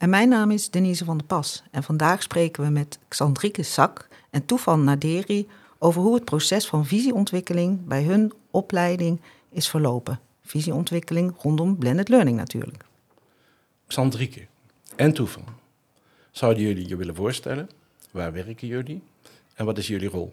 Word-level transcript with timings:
En 0.00 0.10
mijn 0.10 0.28
naam 0.28 0.50
is 0.50 0.70
Denise 0.70 1.04
van 1.04 1.18
der 1.18 1.26
Pas. 1.26 1.62
En 1.70 1.82
vandaag 1.82 2.22
spreken 2.22 2.64
we 2.64 2.70
met 2.70 2.98
Xandrike 3.08 3.62
Sak 3.62 4.08
en 4.30 4.44
Toefan 4.44 4.84
Naderi 4.84 5.48
over 5.78 6.02
hoe 6.02 6.14
het 6.14 6.24
proces 6.24 6.66
van 6.66 6.86
visieontwikkeling 6.86 7.86
bij 7.86 8.02
hun 8.02 8.32
opleiding 8.50 9.20
is 9.50 9.68
verlopen. 9.68 10.20
Visieontwikkeling 10.42 11.34
rondom 11.38 11.76
blended 11.76 12.08
learning 12.08 12.36
natuurlijk. 12.36 12.84
Xandrike 13.86 14.46
en 14.96 15.12
Toefan, 15.12 15.44
zouden 16.30 16.62
jullie 16.62 16.88
je 16.88 16.96
willen 16.96 17.14
voorstellen? 17.14 17.70
Waar 18.10 18.32
werken 18.32 18.68
jullie 18.68 19.02
en 19.54 19.64
wat 19.64 19.78
is 19.78 19.86
jullie 19.86 20.08
rol? 20.08 20.30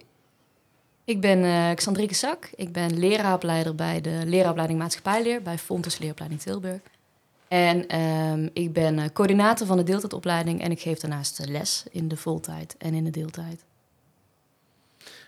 Ik 1.04 1.22
ben 1.22 1.40
uh, 1.40 1.74
Xandrike 1.74 2.14
Sak. 2.14 2.50
Ik 2.56 2.72
ben 2.72 3.00
leraaropleider 3.00 3.76
bij 3.76 4.02
de 4.02 4.22
leraaropleiding 4.26 4.80
maatschappijleer 4.80 5.42
bij 5.42 5.58
Fontes 5.58 5.98
Leeropleiding 5.98 6.42
Tilburg. 6.42 6.80
En 7.48 7.88
ehm, 7.88 8.50
ik 8.54 8.74
ben 8.74 8.98
uh, 8.98 9.06
coördinator 9.14 9.68
van 9.68 9.78
de 9.78 9.84
deeltijdopleiding 9.84 10.62
en 10.62 10.72
ik 10.72 10.80
geef 10.82 11.00
daarnaast 11.00 11.46
les 11.48 11.86
in 11.92 12.08
de 12.08 12.18
voltijd 12.18 12.76
en 12.78 12.94
in 12.94 13.04
de 13.04 13.10
deeltijd. 13.10 13.66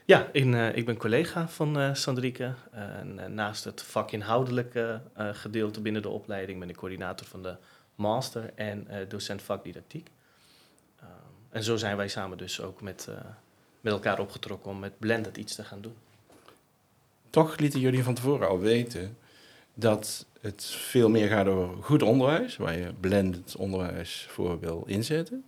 Ja, 0.05 0.29
in, 0.31 0.53
uh, 0.53 0.75
ik 0.75 0.85
ben 0.85 0.97
collega 0.97 1.47
van 1.47 1.79
uh, 1.79 1.93
Sandrike. 1.93 2.53
en 2.71 3.33
naast 3.33 3.63
het 3.63 3.81
vakinhoudelijke 3.81 5.01
gedeelte 5.15 5.81
binnen 5.81 6.01
de 6.01 6.09
opleiding 6.09 6.59
ben 6.59 6.69
ik 6.69 6.75
coördinator 6.75 7.27
van 7.27 7.43
de 7.43 7.55
master 7.95 8.51
en 8.55 8.87
docent 9.07 9.41
vakdidactiek. 9.41 10.09
Ehm, 10.99 11.09
en 11.49 11.63
zo 11.63 11.77
zijn 11.77 11.97
wij 11.97 12.07
samen 12.07 12.37
dus 12.37 12.61
ook 12.61 12.81
met, 12.81 13.07
met 13.81 13.93
elkaar 13.93 14.19
opgetrokken 14.19 14.71
om 14.71 14.79
met 14.79 14.99
Blended 14.99 15.37
iets 15.37 15.55
te 15.55 15.63
gaan 15.63 15.81
doen. 15.81 15.95
Toch 17.29 17.57
lieten 17.57 17.79
jullie 17.79 18.03
van 18.03 18.13
tevoren 18.13 18.47
al 18.47 18.59
weten 18.59 19.17
dat 19.79 20.25
het 20.41 20.65
veel 20.65 21.09
meer 21.09 21.27
gaat 21.27 21.47
over 21.47 21.83
goed 21.83 22.01
onderwijs, 22.03 22.57
waar 22.57 22.77
je 22.77 22.93
blended 22.99 23.55
onderwijs 23.55 24.27
voor 24.29 24.59
wil 24.59 24.83
inzetten. 24.85 25.43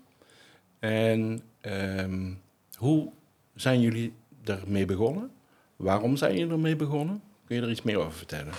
En 0.80 1.42
um, 1.62 2.42
hoe 2.76 3.10
zijn 3.56 3.82
jullie 3.82 4.14
ermee 4.44 4.86
begonnen? 4.86 5.32
Waarom 5.76 6.16
zijn 6.16 6.36
jullie 6.38 6.52
ermee 6.52 6.76
begonnen? 6.76 7.22
Kun 7.46 7.56
je 7.56 7.62
er 7.62 7.70
iets 7.70 7.82
meer 7.82 7.98
over 7.98 8.12
vertellen? 8.12 8.54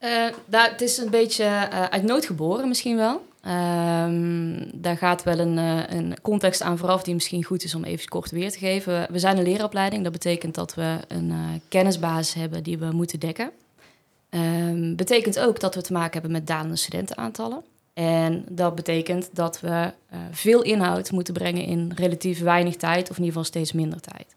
Uh, 0.00 0.26
het 0.50 0.80
is 0.80 0.98
een 0.98 1.10
beetje 1.10 1.44
uh, 1.44 1.84
uit 1.84 2.02
nood 2.02 2.26
geboren 2.26 2.68
misschien 2.68 2.96
wel. 2.96 3.26
Um, 3.46 4.80
daar 4.80 4.96
gaat 4.96 5.22
wel 5.22 5.38
een, 5.38 5.56
uh, 5.56 5.82
een, 5.88 6.14
context 6.22 6.62
aan 6.62 6.78
vooraf 6.78 7.02
die 7.02 7.14
misschien 7.14 7.44
goed 7.44 7.64
is 7.64 7.74
om 7.74 7.84
even 7.84 8.08
kort 8.08 8.30
weer 8.30 8.50
te 8.50 8.58
geven. 8.58 9.06
We 9.10 9.18
zijn 9.18 9.36
een 9.36 9.42
leeropleiding. 9.44 10.02
Dat 10.02 10.12
betekent 10.12 10.54
dat 10.54 10.74
we 10.74 10.98
een 11.08 11.32
kennisbasis 11.68 12.34
hebben 12.34 12.62
die 12.62 12.78
we 12.78 12.90
moeten 12.92 13.20
dekken. 13.20 13.50
Um, 14.34 14.96
betekent 14.96 15.38
ook 15.38 15.60
dat 15.60 15.74
we 15.74 15.82
te 15.82 15.92
maken 15.92 16.12
hebben 16.12 16.30
met 16.30 16.46
dalende 16.46 16.76
studentenaantallen. 16.76 17.62
En 17.92 18.44
dat 18.48 18.74
betekent 18.74 19.30
dat 19.32 19.60
we 19.60 19.68
uh, 19.68 20.18
veel 20.30 20.62
inhoud 20.62 21.10
moeten 21.10 21.34
brengen 21.34 21.64
in 21.64 21.92
relatief 21.96 22.40
weinig 22.40 22.76
tijd, 22.76 23.10
of 23.10 23.16
in 23.16 23.24
ieder 23.24 23.26
geval 23.26 23.44
steeds 23.44 23.72
minder 23.72 24.00
tijd. 24.00 24.34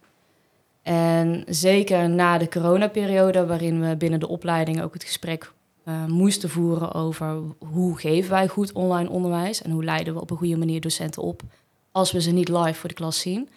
En 0.81 1.43
zeker 1.47 2.09
na 2.09 2.37
de 2.37 2.49
coronaperiode, 2.49 3.45
waarin 3.45 3.81
we 3.89 3.95
binnen 3.95 4.19
de 4.19 4.27
opleiding 4.27 4.81
ook 4.81 4.93
het 4.93 5.03
gesprek 5.03 5.51
uh, 5.85 6.05
moesten 6.05 6.49
voeren 6.49 6.93
over 6.93 7.37
hoe 7.57 7.97
geven 7.97 8.29
wij 8.29 8.47
goed 8.47 8.71
online 8.71 9.09
onderwijs 9.09 9.61
en 9.61 9.71
hoe 9.71 9.83
leiden 9.83 10.13
we 10.13 10.21
op 10.21 10.31
een 10.31 10.37
goede 10.37 10.57
manier 10.57 10.81
docenten 10.81 11.21
op 11.21 11.41
als 11.91 12.11
we 12.11 12.21
ze 12.21 12.31
niet 12.31 12.49
live 12.49 12.73
voor 12.73 12.89
de 12.89 12.95
klas 12.95 13.19
zien. 13.19 13.49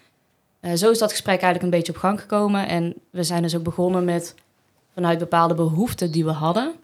Uh, 0.61 0.73
zo 0.73 0.91
is 0.91 0.99
dat 0.99 1.11
gesprek 1.11 1.41
eigenlijk 1.41 1.63
een 1.63 1.79
beetje 1.79 1.93
op 1.93 1.99
gang 1.99 2.21
gekomen 2.21 2.69
en 2.69 2.95
we 3.11 3.23
zijn 3.23 3.43
dus 3.43 3.57
ook 3.57 3.63
begonnen 3.63 4.05
met 4.05 4.35
vanuit 4.95 5.19
bepaalde 5.19 5.55
behoeften 5.55 6.11
die 6.11 6.25
we 6.25 6.31
hadden, 6.31 6.75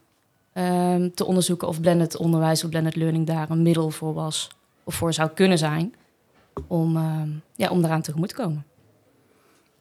um, 0.55 1.15
te 1.15 1.25
onderzoeken 1.25 1.69
of 1.69 1.81
blended 1.81 2.17
onderwijs 2.17 2.65
of 2.65 2.71
blended 2.71 2.97
learning 2.97 3.27
daar 3.27 3.51
een 3.51 3.63
middel 3.63 3.91
voor 3.91 4.15
was 4.15 4.49
of 4.85 4.95
voor 4.95 5.13
zou 5.13 5.31
kunnen 5.31 5.59
zijn 5.59 5.95
om, 6.67 6.97
um, 6.97 7.43
ja, 7.55 7.71
om 7.71 7.81
daaraan 7.81 8.03
tegemoet 8.03 8.29
te 8.29 8.35
komen. 8.35 8.65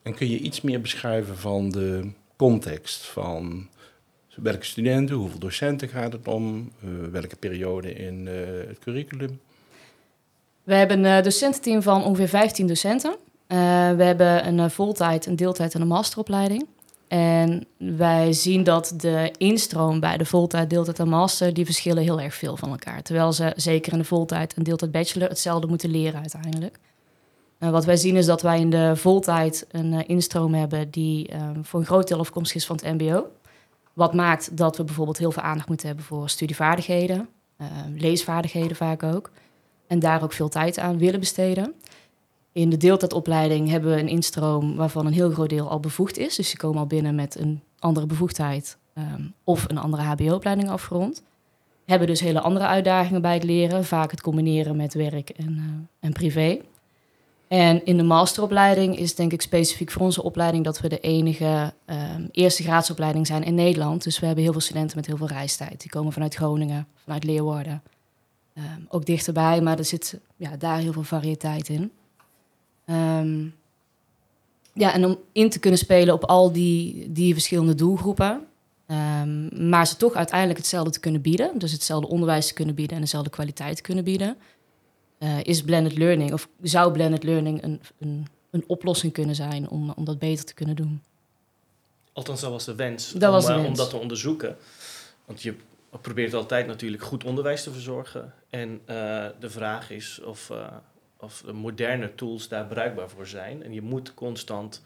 En 0.02 0.14
kun 0.14 0.30
je 0.30 0.40
iets 0.40 0.62
meer 0.62 0.81
beschrijven 0.81 1.38
van 1.38 1.69
de 1.69 2.12
context 2.35 3.06
van 3.06 3.68
welke 4.35 4.66
studenten, 4.66 5.16
hoeveel 5.16 5.40
docenten 5.40 5.90
gaat 5.90 6.14
het 6.14 6.28
om, 6.28 6.72
uh, 6.84 6.90
welke 7.12 7.35
periode 7.35 7.94
in 7.94 8.25
uh, 8.25 8.34
het 8.68 8.80
curriculum? 8.80 9.40
We 10.64 10.74
hebben 10.74 11.03
een 11.03 11.24
docententeam 11.24 11.81
van 11.81 12.03
ongeveer 12.03 12.28
15 12.28 12.68
docenten. 12.68 13.12
Uh, 13.12 13.58
we 13.96 14.03
hebben 14.03 14.47
een 14.47 14.72
voltijd, 14.72 15.25
een 15.25 15.35
deeltijd 15.35 15.74
en 15.74 15.81
een 15.81 15.88
masteropleiding. 15.88 16.68
En 17.07 17.66
wij 17.77 18.33
zien 18.33 18.63
dat 18.63 18.93
de 18.97 19.33
instroom 19.38 19.99
bij 19.99 20.17
de 20.17 20.25
voltijd, 20.25 20.69
deeltijd 20.69 20.99
en 20.99 21.09
master, 21.09 21.53
die 21.53 21.66
verschillen 21.66 22.03
heel 22.03 22.21
erg 22.21 22.33
veel 22.35 22.57
van 22.57 22.69
elkaar. 22.69 23.01
Terwijl 23.01 23.33
ze 23.33 23.53
zeker 23.55 23.91
in 23.91 23.97
de 23.97 24.05
voltijd 24.05 24.53
en 24.53 24.63
deeltijd 24.63 24.91
bachelor 24.91 25.29
hetzelfde 25.29 25.67
moeten 25.67 25.89
leren 25.89 26.19
uiteindelijk. 26.19 26.79
En 27.57 27.71
wat 27.71 27.85
wij 27.85 27.97
zien 27.97 28.16
is 28.16 28.25
dat 28.25 28.41
wij 28.41 28.59
in 28.59 28.69
de 28.69 28.95
voltijd 28.95 29.66
een 29.71 29.93
uh, 29.93 29.99
instroom 30.05 30.53
hebben 30.53 30.91
die 30.91 31.33
um, 31.33 31.66
voor 31.66 31.79
een 31.79 31.85
groot 31.85 32.07
deel 32.07 32.19
afkomstig 32.19 32.55
is 32.55 32.66
van 32.66 32.79
het 32.81 32.93
mbo. 32.93 33.27
Wat 33.93 34.13
maakt 34.13 34.57
dat 34.57 34.77
we 34.77 34.83
bijvoorbeeld 34.83 35.17
heel 35.17 35.31
veel 35.31 35.43
aandacht 35.43 35.67
moeten 35.67 35.87
hebben 35.87 36.05
voor 36.05 36.29
studievaardigheden, 36.29 37.29
uh, 37.61 37.67
leesvaardigheden 37.95 38.75
vaak 38.75 39.03
ook. 39.03 39.31
En 39.87 39.99
daar 39.99 40.23
ook 40.23 40.33
veel 40.33 40.49
tijd 40.49 40.79
aan 40.79 40.97
willen 40.97 41.19
besteden. 41.19 41.73
In 42.55 42.69
de 42.69 42.77
deeltijdopleiding 42.77 43.69
hebben 43.69 43.93
we 43.93 43.99
een 43.99 44.07
instroom 44.07 44.75
waarvan 44.75 45.05
een 45.05 45.13
heel 45.13 45.31
groot 45.31 45.49
deel 45.49 45.69
al 45.69 45.79
bevoegd 45.79 46.17
is. 46.17 46.35
Dus 46.35 46.49
ze 46.49 46.57
komen 46.57 46.79
al 46.79 46.85
binnen 46.85 47.16
met 47.16 47.39
een 47.39 47.61
andere 47.79 48.05
bevoegdheid 48.05 48.77
um, 48.93 49.33
of 49.43 49.66
een 49.69 49.77
andere 49.77 50.03
HBO-opleiding 50.03 50.69
afgerond. 50.69 51.23
Hebben 51.85 52.07
dus 52.07 52.19
hele 52.19 52.41
andere 52.41 52.66
uitdagingen 52.66 53.21
bij 53.21 53.33
het 53.33 53.43
leren, 53.43 53.85
vaak 53.85 54.11
het 54.11 54.21
combineren 54.21 54.75
met 54.75 54.93
werk 54.93 55.29
en, 55.29 55.55
uh, 55.57 55.63
en 55.99 56.13
privé. 56.13 56.57
En 57.47 57.85
in 57.85 57.97
de 57.97 58.03
masteropleiding 58.03 58.97
is 58.97 59.16
denk 59.16 59.33
ik 59.33 59.41
specifiek 59.41 59.91
voor 59.91 60.01
onze 60.01 60.23
opleiding 60.23 60.63
dat 60.63 60.79
we 60.79 60.89
de 60.89 60.99
enige 60.99 61.73
um, 61.85 62.29
eerste 62.31 62.63
graadsopleiding 62.63 63.27
zijn 63.27 63.43
in 63.43 63.55
Nederland. 63.55 64.03
Dus 64.03 64.19
we 64.19 64.25
hebben 64.25 64.43
heel 64.43 64.53
veel 64.53 64.61
studenten 64.61 64.97
met 64.97 65.05
heel 65.05 65.17
veel 65.17 65.27
reistijd. 65.27 65.81
Die 65.81 65.91
komen 65.91 66.13
vanuit 66.13 66.35
Groningen, 66.35 66.87
vanuit 67.03 67.23
Leeuwarden. 67.23 67.83
Um, 68.57 68.85
ook 68.89 69.05
dichterbij, 69.05 69.61
maar 69.61 69.77
er 69.77 69.85
zit 69.85 70.19
ja, 70.35 70.57
daar 70.57 70.77
heel 70.77 70.93
veel 70.93 71.03
variëteit 71.03 71.69
in. 71.69 71.91
Um, 72.85 73.56
ja, 74.73 74.94
en 74.94 75.06
om 75.06 75.19
in 75.31 75.50
te 75.50 75.59
kunnen 75.59 75.79
spelen 75.79 76.13
op 76.13 76.23
al 76.23 76.51
die, 76.51 77.12
die 77.12 77.34
verschillende 77.34 77.75
doelgroepen. 77.75 78.47
Um, 78.88 79.69
maar 79.69 79.88
ze 79.88 79.97
toch 79.97 80.13
uiteindelijk 80.13 80.59
hetzelfde 80.59 80.91
te 80.91 81.00
kunnen 81.00 81.22
bieden. 81.22 81.59
Dus 81.59 81.72
hetzelfde 81.72 82.07
onderwijs 82.07 82.47
te 82.47 82.53
kunnen 82.53 82.75
bieden 82.75 82.96
en 82.96 83.01
dezelfde 83.01 83.29
kwaliteit 83.29 83.75
te 83.75 83.81
kunnen 83.81 84.03
bieden. 84.03 84.38
Uh, 85.19 85.44
is 85.44 85.62
blended 85.62 85.97
learning, 85.97 86.34
of 86.34 86.47
zou 86.62 86.91
blended 86.91 87.23
learning 87.23 87.63
een, 87.63 87.81
een, 88.00 88.28
een 88.50 88.63
oplossing 88.68 89.13
kunnen 89.13 89.35
zijn 89.35 89.69
om, 89.69 89.94
om 89.96 90.06
dat 90.06 90.19
beter 90.19 90.46
te 90.46 90.53
kunnen 90.53 90.75
doen? 90.75 91.02
Althans, 92.13 92.41
dat 92.41 92.52
was 92.52 92.66
de 92.66 92.75
wens. 92.75 93.12
Dat 93.12 93.29
om, 93.29 93.35
was 93.35 93.46
de 93.46 93.53
wens. 93.53 93.67
om 93.67 93.75
dat 93.75 93.90
te 93.90 93.97
onderzoeken. 93.97 94.57
Want 95.25 95.41
je 95.41 95.56
probeert 96.02 96.34
altijd 96.34 96.67
natuurlijk 96.67 97.03
goed 97.03 97.23
onderwijs 97.23 97.63
te 97.63 97.72
verzorgen. 97.72 98.34
En 98.50 98.69
uh, 98.69 99.25
de 99.40 99.50
vraag 99.50 99.91
is 99.91 100.22
of 100.25 100.52
of 101.18 101.41
de 101.46 101.53
moderne 101.53 102.16
tools 102.16 102.47
daar 102.47 102.66
bruikbaar 102.66 103.09
voor 103.09 103.28
zijn. 103.28 103.64
En 103.64 103.73
je 103.73 103.82
moet 103.82 104.14
constant 104.14 104.82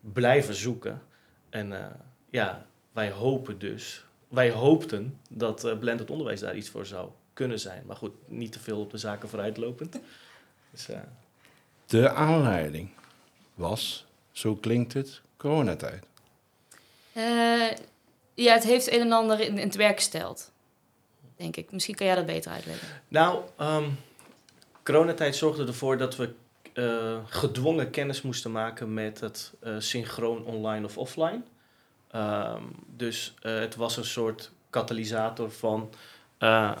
blijven 0.00 0.54
zoeken. 0.54 1.02
En 1.50 1.70
uh, 1.70 1.86
ja, 2.30 2.66
wij 2.92 3.10
hopen 3.10 3.58
dus, 3.58 4.04
wij 4.28 4.50
hoopten 4.50 5.18
dat 5.28 5.64
uh, 5.64 5.78
blended 5.78 6.10
onderwijs 6.10 6.40
daar 6.40 6.56
iets 6.56 6.68
voor 6.68 6.86
zou 6.86 7.10
kunnen 7.32 7.60
zijn. 7.60 7.82
Maar 7.86 7.96
goed, 7.96 8.12
niet 8.26 8.52
te 8.52 8.60
veel 8.60 8.80
op 8.80 8.90
de 8.90 8.98
zaken 8.98 9.28
vooruitlopend. 9.28 10.00
Dus, 10.70 10.90
uh... 10.90 10.96
De 11.86 12.10
aanleiding 12.10 12.90
was, 13.54 14.06
zo 14.30 14.54
klinkt 14.54 14.92
het, 14.92 15.20
coronatijd. 15.36 16.04
ja, 18.34 18.54
het 18.54 18.64
heeft 18.64 18.92
een 18.92 19.00
en 19.00 19.12
ander 19.12 19.40
in, 19.40 19.58
in 19.58 19.66
het 19.66 19.76
werk 19.76 19.96
gesteld. 19.96 20.52
Denk 21.36 21.56
ik. 21.56 21.72
Misschien 21.72 21.94
kan 21.94 22.06
jij 22.06 22.14
dat 22.14 22.26
beter 22.26 22.52
uitleggen. 22.52 22.88
Nou, 23.08 23.42
um, 23.60 23.98
coronatijd 24.82 25.36
zorgde 25.36 25.66
ervoor 25.66 25.96
dat 25.96 26.16
we 26.16 26.30
uh, 26.74 27.16
gedwongen 27.26 27.90
kennis 27.90 28.22
moesten 28.22 28.52
maken 28.52 28.94
met 28.94 29.20
het 29.20 29.52
uh, 29.64 29.74
synchroon 29.78 30.44
online 30.44 30.84
of 30.84 30.98
offline. 30.98 31.42
Um, 32.14 32.74
dus 32.96 33.34
uh, 33.42 33.58
het 33.58 33.76
was 33.76 33.96
een 33.96 34.04
soort 34.04 34.50
katalysator 34.70 35.50
van 35.50 35.90
um, 36.38 36.74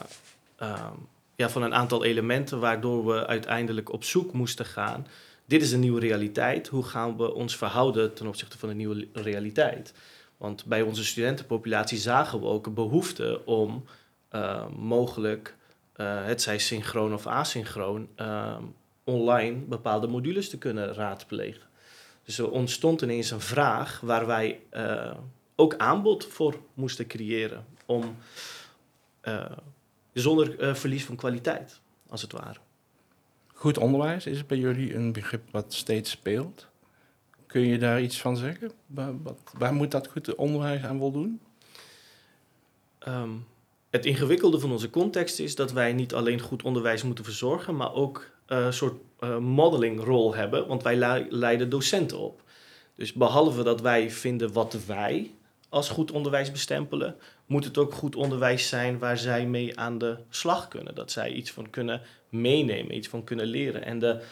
ja, 1.36 1.48
van 1.48 1.62
een 1.62 1.74
aantal 1.74 2.04
elementen 2.04 2.60
waardoor 2.60 3.06
we 3.06 3.26
uiteindelijk 3.26 3.92
op 3.92 4.04
zoek 4.04 4.32
moesten 4.32 4.64
gaan. 4.64 5.06
Dit 5.44 5.62
is 5.62 5.72
een 5.72 5.80
nieuwe 5.80 6.00
realiteit. 6.00 6.68
Hoe 6.68 6.84
gaan 6.84 7.16
we 7.16 7.34
ons 7.34 7.56
verhouden 7.56 8.14
ten 8.14 8.26
opzichte 8.26 8.58
van 8.58 8.68
een 8.68 8.76
nieuwe 8.76 9.08
realiteit? 9.12 9.94
Want 10.36 10.64
bij 10.64 10.82
onze 10.82 11.04
studentenpopulatie 11.04 11.98
zagen 11.98 12.40
we 12.40 12.46
ook 12.46 12.66
een 12.66 12.74
behoefte 12.74 13.40
om 13.44 13.84
mogelijk, 14.76 15.56
uh, 15.96 16.24
het 16.24 16.42
zij 16.42 16.58
synchroon 16.58 17.14
of 17.14 17.26
asynchroon, 17.26 18.08
uh, 18.16 18.56
online 19.04 19.60
bepaalde 19.60 20.06
modules 20.06 20.48
te 20.48 20.58
kunnen 20.58 20.94
raadplegen. 20.94 21.62
Dus 22.24 22.38
er 22.38 22.50
ontstond 22.50 23.02
ineens 23.02 23.30
een 23.30 23.40
vraag 23.40 24.00
waar 24.00 24.26
wij 24.26 24.60
ook 25.56 25.76
aanbod 25.76 26.26
voor 26.26 26.60
moesten 26.74 27.06
creëren 27.06 27.64
om 27.86 28.16
zonder 30.12 30.76
verlies 30.76 31.04
van 31.04 31.16
kwaliteit, 31.16 31.80
als 32.08 32.22
het 32.22 32.32
ware. 32.32 32.58
Goed 33.46 33.78
onderwijs 33.78 34.26
is 34.26 34.46
bij 34.46 34.58
jullie 34.58 34.94
een 34.94 35.12
begrip 35.12 35.50
wat 35.50 35.74
steeds 35.74 36.10
speelt. 36.10 36.68
Kun 37.46 37.60
je 37.60 37.78
daar 37.78 38.00
iets 38.00 38.20
van 38.20 38.36
zeggen? 38.36 38.72
Waar, 38.86 39.22
wat, 39.22 39.38
waar 39.58 39.74
moet 39.74 39.90
dat 39.90 40.08
goed 40.08 40.34
onderwijs 40.34 40.82
aan 40.82 40.98
voldoen? 40.98 41.40
Um, 43.08 43.46
het 43.92 44.06
ingewikkelde 44.06 44.60
van 44.60 44.72
onze 44.72 44.90
context 44.90 45.38
is 45.38 45.54
dat 45.54 45.72
wij 45.72 45.92
niet 45.92 46.14
alleen 46.14 46.40
goed 46.40 46.62
onderwijs 46.62 47.02
moeten 47.02 47.24
verzorgen, 47.24 47.76
maar 47.76 47.94
ook 47.94 48.30
uh, 48.48 48.64
een 48.64 48.72
soort 48.72 49.00
uh, 49.20 49.38
modelingrol 49.38 50.34
hebben, 50.34 50.66
want 50.66 50.82
wij 50.82 51.26
leiden 51.30 51.68
docenten 51.68 52.18
op. 52.18 52.42
Dus 52.94 53.12
behalve 53.12 53.62
dat 53.62 53.80
wij 53.80 54.10
vinden 54.10 54.52
wat 54.52 54.76
wij 54.86 55.30
als 55.68 55.88
goed 55.88 56.10
onderwijs 56.10 56.50
bestempelen, 56.50 57.16
moet 57.46 57.64
het 57.64 57.78
ook 57.78 57.94
goed 57.94 58.16
onderwijs 58.16 58.68
zijn 58.68 58.98
waar 58.98 59.18
zij 59.18 59.46
mee 59.46 59.78
aan 59.78 59.98
de 59.98 60.16
slag 60.28 60.68
kunnen. 60.68 60.94
Dat 60.94 61.10
zij 61.10 61.32
iets 61.32 61.50
van 61.50 61.70
kunnen 61.70 62.00
meenemen, 62.28 62.96
iets 62.96 63.08
van 63.08 63.24
kunnen 63.24 63.46
leren. 63.46 63.84
En 63.84 63.98
de 63.98 64.22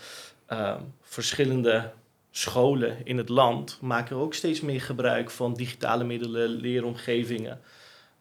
uh, 0.52 0.76
verschillende 1.00 1.90
scholen 2.30 2.96
in 3.04 3.16
het 3.16 3.28
land 3.28 3.78
maken 3.80 4.16
ook 4.16 4.34
steeds 4.34 4.60
meer 4.60 4.80
gebruik 4.80 5.30
van 5.30 5.54
digitale 5.54 6.04
middelen, 6.04 6.48
leeromgevingen. 6.48 7.60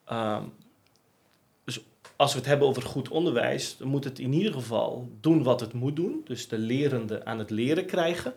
Dus 0.06 0.59
als 2.20 2.32
we 2.32 2.38
het 2.38 2.46
hebben 2.46 2.68
over 2.68 2.82
goed 2.82 3.08
onderwijs, 3.08 3.76
dan 3.76 3.88
moet 3.88 4.04
het 4.04 4.18
in 4.18 4.32
ieder 4.32 4.52
geval 4.52 5.08
doen 5.20 5.42
wat 5.42 5.60
het 5.60 5.72
moet 5.72 5.96
doen. 5.96 6.20
Dus 6.24 6.48
de 6.48 6.58
lerende 6.58 7.24
aan 7.24 7.38
het 7.38 7.50
leren 7.50 7.86
krijgen. 7.86 8.34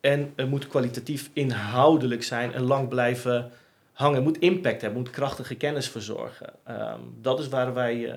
En 0.00 0.32
het 0.36 0.48
moet 0.48 0.66
kwalitatief 0.66 1.30
inhoudelijk 1.32 2.22
zijn 2.22 2.52
en 2.52 2.62
lang 2.62 2.88
blijven 2.88 3.52
hangen. 3.92 4.14
Het 4.14 4.24
moet 4.24 4.38
impact 4.38 4.80
hebben, 4.80 5.00
moet 5.00 5.10
krachtige 5.10 5.54
kennis 5.54 5.88
verzorgen. 5.88 6.52
Um, 6.68 7.14
dat 7.20 7.40
is 7.40 7.48
waar 7.48 7.74
wij 7.74 7.96
uh, 7.96 8.12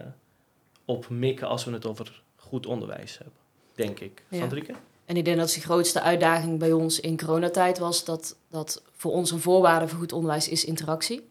op 0.86 1.10
mikken 1.10 1.48
als 1.48 1.66
we 1.66 1.72
het 1.72 1.86
over 1.86 2.22
goed 2.36 2.66
onderwijs 2.66 3.18
hebben, 3.18 3.38
denk 3.76 4.00
ik. 4.00 4.24
Ja. 4.28 4.40
Sandrike? 4.40 4.74
En 5.06 5.18
ik 5.18 5.26
denk 5.26 5.38
dat 5.38 5.50
de 5.50 5.62
grootste 5.62 6.02
uitdaging 6.02 6.60
bij 6.60 6.72
ons 6.72 7.00
in 7.00 7.18
coronatijd 7.18 7.78
was 7.78 8.06
dat, 8.06 8.36
dat 8.50 8.84
voor 8.96 9.12
ons 9.12 9.32
een 9.32 9.40
voorwaarde 9.40 9.88
voor 9.88 10.00
goed 10.00 10.14
onderwijs 10.14 10.50
is 10.50 10.66
interactie. 10.66 11.29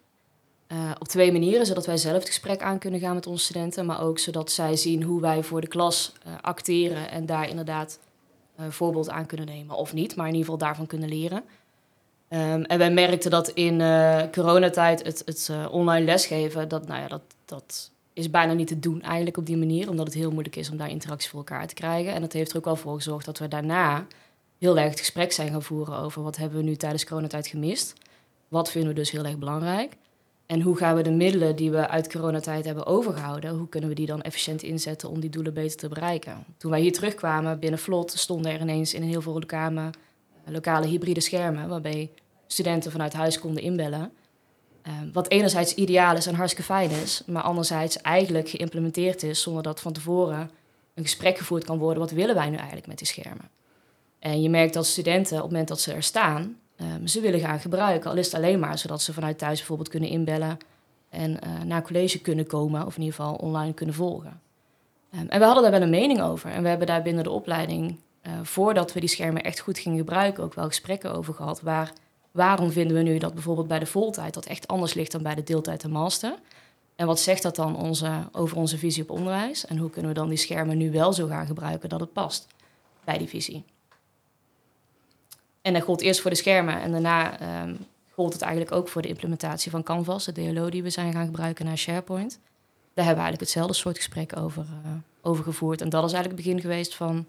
Uh, 0.73 0.91
op 0.99 1.09
twee 1.09 1.33
manieren, 1.33 1.67
zodat 1.67 1.87
wij 1.87 1.97
zelf 1.97 2.19
het 2.19 2.27
gesprek 2.27 2.63
aan 2.63 2.79
kunnen 2.79 3.01
gaan 3.01 3.15
met 3.15 3.27
onze 3.27 3.45
studenten, 3.45 3.87
maar 3.87 4.03
ook 4.03 4.19
zodat 4.19 4.51
zij 4.53 4.77
zien 4.77 5.03
hoe 5.03 5.21
wij 5.21 5.43
voor 5.43 5.61
de 5.61 5.67
klas 5.67 6.13
uh, 6.27 6.33
acteren 6.41 7.11
en 7.11 7.27
daar 7.27 7.49
inderdaad 7.49 7.99
uh, 8.61 8.67
voorbeeld 8.69 9.11
aan 9.11 9.27
kunnen 9.27 9.47
nemen. 9.47 9.77
Of 9.77 9.93
niet, 9.93 10.17
maar 10.17 10.27
in 10.27 10.35
ieder 10.35 10.51
geval 10.51 10.67
daarvan 10.67 10.87
kunnen 10.87 11.09
leren. 11.09 11.43
Um, 12.31 12.65
en 12.65 12.79
wij 12.79 12.93
merkten 12.93 13.31
dat 13.31 13.49
in 13.49 13.79
coronatijd 14.33 15.05
het, 15.05 15.23
het 15.25 15.51
online 15.71 16.05
lesgeven, 16.05 16.69
dat, 16.69 16.87
nou 16.87 17.01
ja, 17.01 17.09
dat, 17.09 17.23
dat 17.45 17.91
is 18.13 18.31
bijna 18.31 18.53
niet 18.53 18.67
te 18.67 18.79
doen 18.79 19.03
eigenlijk 19.03 19.37
op 19.37 19.47
die 19.47 19.57
manier, 19.57 19.89
omdat 19.89 20.07
het 20.07 20.15
heel 20.15 20.31
moeilijk 20.31 20.57
is 20.57 20.71
om 20.71 20.77
daar 20.77 20.91
interactie 20.91 21.31
voor 21.31 21.39
elkaar 21.39 21.67
te 21.67 21.75
krijgen. 21.75 22.13
En 22.13 22.21
dat 22.21 22.33
heeft 22.33 22.51
er 22.51 22.57
ook 22.57 22.65
wel 22.65 22.77
voor 22.77 22.95
gezorgd 22.95 23.27
dat 23.27 23.39
we 23.39 23.49
daarna 23.49 24.07
heel 24.59 24.79
erg 24.79 24.91
het 24.91 24.99
gesprek 24.99 25.33
zijn 25.33 25.51
gaan 25.51 25.63
voeren 25.63 25.97
over 25.97 26.23
wat 26.23 26.37
hebben 26.37 26.59
we 26.59 26.65
nu 26.65 26.77
tijdens 26.77 27.05
coronatijd 27.05 27.47
gemist. 27.47 27.93
Wat 28.49 28.71
vinden 28.71 28.91
we 28.91 28.97
dus 28.97 29.11
heel 29.11 29.25
erg 29.25 29.39
belangrijk? 29.39 29.97
En 30.49 30.61
hoe 30.61 30.77
gaan 30.77 30.97
we 30.97 31.03
de 31.03 31.11
middelen 31.11 31.57
die 31.57 31.71
we 31.71 31.89
uit 31.89 32.13
coronatijd 32.13 32.65
hebben 32.65 32.87
overgehouden, 32.87 33.51
hoe 33.51 33.69
kunnen 33.69 33.89
we 33.89 33.95
die 33.95 34.07
dan 34.07 34.23
efficiënt 34.23 34.63
inzetten 34.63 35.09
om 35.09 35.21
die 35.21 35.31
doelen 35.31 35.55
beter 35.55 35.77
te 35.77 35.89
bereiken? 35.89 36.45
Toen 36.57 36.71
wij 36.71 36.81
hier 36.81 36.93
terugkwamen 36.93 37.59
binnen 37.59 37.79
Vlot, 37.79 38.13
stonden 38.13 38.53
er 38.53 38.61
ineens 38.61 38.95
in 38.95 39.03
heel 39.03 39.23
veel 39.23 39.33
lokale, 39.33 39.91
lokale 40.45 40.87
hybride 40.87 41.21
schermen, 41.21 41.69
waarbij 41.69 42.11
studenten 42.47 42.91
vanuit 42.91 43.13
huis 43.13 43.41
konden 43.41 43.63
inbellen. 43.63 44.13
Uh, 44.87 44.93
wat 45.13 45.31
enerzijds 45.31 45.75
ideaal 45.75 46.17
is 46.17 46.27
en 46.27 46.35
hartstikke 46.35 46.73
fijn 46.73 46.91
is, 46.91 47.23
maar 47.27 47.43
anderzijds 47.43 48.01
eigenlijk 48.01 48.49
geïmplementeerd 48.49 49.23
is 49.23 49.43
zonder 49.43 49.63
dat 49.63 49.81
van 49.81 49.93
tevoren 49.93 50.51
een 50.95 51.03
gesprek 51.03 51.39
gevoerd 51.39 51.65
kan 51.65 51.79
worden. 51.79 51.99
Wat 51.99 52.11
willen 52.11 52.35
wij 52.35 52.49
nu 52.49 52.57
eigenlijk 52.57 52.87
met 52.87 52.99
die 52.99 53.07
schermen? 53.07 53.51
En 54.19 54.43
je 54.43 54.51
merkt 54.51 54.75
dat 54.75 54.87
studenten 54.87 55.37
op 55.37 55.43
het 55.43 55.51
moment 55.51 55.69
dat 55.69 55.81
ze 55.81 55.93
er 55.93 56.03
staan, 56.03 56.59
um, 56.81 57.07
ze 57.07 57.21
willen 57.21 57.41
gaan 57.41 57.61
gebruiken. 57.61 58.11
Al 58.11 58.17
is 58.17 58.27
het 58.27 58.35
alleen 58.35 58.59
maar 58.59 58.79
zodat 58.79 59.03
ze 59.03 59.13
vanuit 59.13 59.39
thuis 59.39 59.59
bijvoorbeeld 59.59 59.89
kunnen 59.89 60.09
inbellen 60.09 60.59
en 61.09 61.31
uh, 61.31 61.63
naar 61.63 61.83
college 61.83 62.21
kunnen 62.21 62.47
komen, 62.47 62.87
of 62.87 62.97
in 62.97 63.03
ieder 63.03 63.17
geval 63.17 63.35
online 63.35 63.73
kunnen 63.73 63.95
volgen. 63.95 64.41
Um, 65.15 65.29
en 65.29 65.39
we 65.39 65.45
hadden 65.45 65.63
daar 65.63 65.73
wel 65.73 65.83
een 65.83 65.91
mening 65.91 66.21
over. 66.21 66.51
En 66.51 66.63
we 66.63 66.69
hebben 66.69 66.87
daar 66.87 67.03
binnen 67.03 67.25
de 67.25 67.31
opleiding, 67.31 67.97
uh, 68.23 68.33
voordat 68.43 68.93
we 68.93 69.01
die 69.01 69.09
schermen 69.09 69.43
echt 69.43 69.61
goed 69.61 69.79
gingen 69.79 69.99
gebruiken, 69.99 70.45
ook 70.45 70.55
wel 70.55 70.67
gesprekken 70.67 71.15
over 71.15 71.35
gehad. 71.35 71.61
Waar, 71.61 71.93
waarom 72.31 72.71
vinden 72.71 72.97
we 72.97 73.03
nu 73.03 73.19
dat 73.19 73.35
bijvoorbeeld 73.35 73.69
bij 73.69 73.79
de 73.79 73.87
voltijd 73.87 74.35
dat 74.35 74.47
echt 74.47 74.67
anders 74.67 74.95
ligt 74.95 75.13
dan 75.13 75.23
bij 75.23 75.35
de 75.35 75.43
deeltijd 75.43 75.83
en 75.83 75.91
master? 75.91 76.35
En 76.97 77.07
wat 77.07 77.21
zegt 77.21 77.43
dat 77.43 77.57
dan 77.57 77.77
onze, 77.77 78.11
over 78.33 78.57
onze 78.57 78.79
visie 78.79 79.03
op 79.03 79.11
onderwijs? 79.11 79.67
En 79.67 79.77
hoe 79.77 79.91
kunnen 79.91 80.11
we 80.11 80.19
dan 80.19 80.29
die 80.29 80.39
schermen 80.39 80.77
nu 80.77 80.91
wel 80.91 81.13
zo 81.13 81.27
gaan 81.27 81.47
gebruiken 81.47 81.89
dat 81.89 82.01
het 82.01 82.13
past 82.13 82.47
bij 83.05 83.19
die 83.19 83.29
visie? 83.29 83.65
En 85.69 85.75
dat 85.75 85.83
gold 85.83 86.01
eerst 86.01 86.21
voor 86.21 86.31
de 86.31 86.37
schermen 86.37 86.81
en 86.81 86.91
daarna 86.91 87.41
um, 87.63 87.87
gold 88.15 88.33
het 88.33 88.43
eigenlijk 88.43 88.73
ook 88.73 88.89
voor 88.89 89.03
de 89.03 89.09
implementatie 89.09 89.71
van 89.71 89.83
Canvas, 89.83 90.25
de 90.25 90.33
DLO 90.33 90.71
die 90.71 90.83
we 90.83 90.91
zijn 90.91 91.13
gaan 91.13 91.27
gebruiken 91.27 91.65
naar 91.65 91.79
SharePoint. 91.79 92.41
Daar 92.95 93.05
hebben 93.05 93.25
we 93.25 93.29
eigenlijk 93.29 93.41
hetzelfde 93.41 93.75
soort 93.75 93.97
gesprek 93.97 94.37
over, 94.37 94.67
uh, 95.25 95.41
gevoerd. 95.41 95.81
En 95.81 95.89
dat 95.89 96.05
is 96.05 96.13
eigenlijk 96.13 96.43
het 96.43 96.47
begin 96.47 96.71
geweest 96.71 96.95
van 96.95 97.27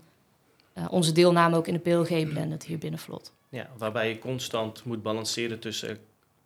uh, 0.77 0.85
onze 0.89 1.11
deelname 1.11 1.57
ook 1.57 1.67
in 1.67 1.73
de 1.73 1.79
PLG-blended 1.79 2.63
hier 2.63 2.77
binnen 2.77 2.99
Vlot. 2.99 3.33
Ja, 3.49 3.69
waarbij 3.77 4.09
je 4.09 4.19
constant 4.19 4.83
moet 4.83 5.01
balanceren 5.01 5.59
tussen 5.59 5.97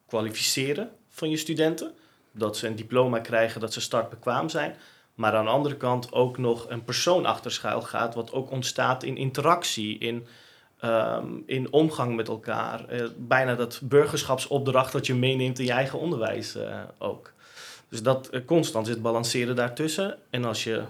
kwalificeren 0.05 0.91
van 1.09 1.29
je 1.29 1.37
studenten, 1.37 1.93
dat 2.31 2.57
ze 2.57 2.67
een 2.67 2.75
diploma 2.75 3.19
krijgen, 3.19 3.61
dat 3.61 3.73
ze 3.73 3.81
startbekwaam 3.81 4.49
zijn, 4.49 4.75
maar 5.15 5.33
aan 5.33 5.45
de 5.45 5.51
andere 5.51 5.77
kant 5.77 6.11
ook 6.11 6.37
nog 6.37 6.69
een 6.69 6.83
persoon 6.83 7.25
achter 7.25 7.51
schuil 7.51 7.81
gaat, 7.81 8.15
wat 8.15 8.31
ook 8.31 8.51
ontstaat 8.51 9.03
in 9.03 9.17
interactie, 9.17 9.97
in 9.97 10.27
um, 10.83 11.43
in 11.45 11.71
omgang 11.71 12.15
met 12.15 12.27
elkaar. 12.27 12.93
Uh, 12.93 13.05
bijna 13.17 13.55
dat 13.55 13.79
burgerschapsopdracht 13.83 14.91
dat 14.91 15.05
je 15.05 15.13
meeneemt 15.15 15.59
in 15.59 15.65
je 15.65 15.71
eigen 15.71 15.99
onderwijs 15.99 16.55
uh, 16.55 16.79
ook. 16.97 17.33
Dus 17.89 18.03
dat 18.03 18.29
uh, 18.31 18.41
constant 18.45 18.87
zit 18.87 19.01
balanceren 19.01 19.55
daartussen. 19.55 20.17
En 20.29 20.45
als 20.45 20.63
je 20.63 20.83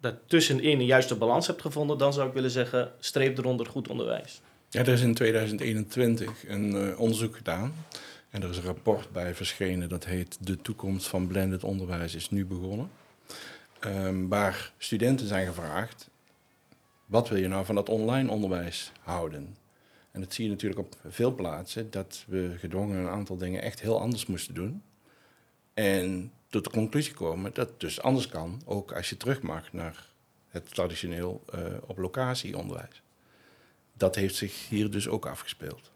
daartussenin 0.00 0.80
een 0.80 0.86
juiste 0.86 1.14
balans 1.14 1.46
hebt 1.46 1.60
gevonden, 1.60 1.98
dan 1.98 2.12
zou 2.12 2.28
ik 2.28 2.34
willen 2.34 2.50
zeggen, 2.50 2.92
streep 2.98 3.38
eronder 3.38 3.66
goed 3.66 3.88
onderwijs. 3.88 4.40
Ja, 4.70 4.80
er 4.80 4.88
is 4.88 5.00
in 5.00 5.14
2021 5.14 6.30
een 6.48 6.96
onderzoek 6.96 7.36
gedaan. 7.36 7.74
En 8.30 8.42
er 8.42 8.50
is 8.50 8.56
een 8.56 8.64
rapport 8.64 9.12
bij 9.12 9.34
verschenen 9.34 9.88
dat 9.88 10.04
heet 10.04 10.36
De 10.40 10.62
toekomst 10.62 11.06
van 11.06 11.26
blended 11.26 11.64
onderwijs 11.64 12.14
is 12.14 12.30
nu 12.30 12.46
begonnen. 12.46 12.90
Um, 13.86 14.28
waar 14.28 14.72
studenten 14.78 15.26
zijn 15.26 15.46
gevraagd 15.46 16.10
wat 17.14 17.28
wil 17.28 17.38
je 17.38 17.48
nou 17.48 17.64
van 17.64 17.74
dat 17.74 17.88
online 17.88 18.30
onderwijs 18.30 18.92
houden? 19.00 19.56
En 20.10 20.20
dat 20.20 20.34
zie 20.34 20.44
je 20.44 20.50
natuurlijk 20.50 20.80
op 20.80 20.96
veel 21.08 21.34
plaatsen, 21.34 21.90
dat 21.90 22.24
we 22.26 22.54
gedwongen 22.58 22.98
een 22.98 23.08
aantal 23.08 23.36
dingen 23.36 23.62
echt 23.62 23.80
heel 23.80 24.00
anders 24.00 24.26
moesten 24.26 24.54
doen. 24.54 24.82
En 25.74 26.32
tot 26.48 26.64
de 26.64 26.70
conclusie 26.70 27.14
komen 27.14 27.54
dat 27.54 27.68
het 27.68 27.80
dus 27.80 28.00
anders 28.00 28.28
kan, 28.28 28.62
ook 28.64 28.92
als 28.92 29.08
je 29.08 29.16
terug 29.16 29.42
mag 29.42 29.72
naar 29.72 30.06
het 30.48 30.74
traditioneel 30.74 31.44
uh, 31.54 31.60
op 31.86 31.98
locatie 31.98 32.58
onderwijs. 32.58 33.02
Dat 33.92 34.14
heeft 34.14 34.34
zich 34.34 34.68
hier 34.68 34.90
dus 34.90 35.08
ook 35.08 35.26
afgespeeld. 35.26 35.93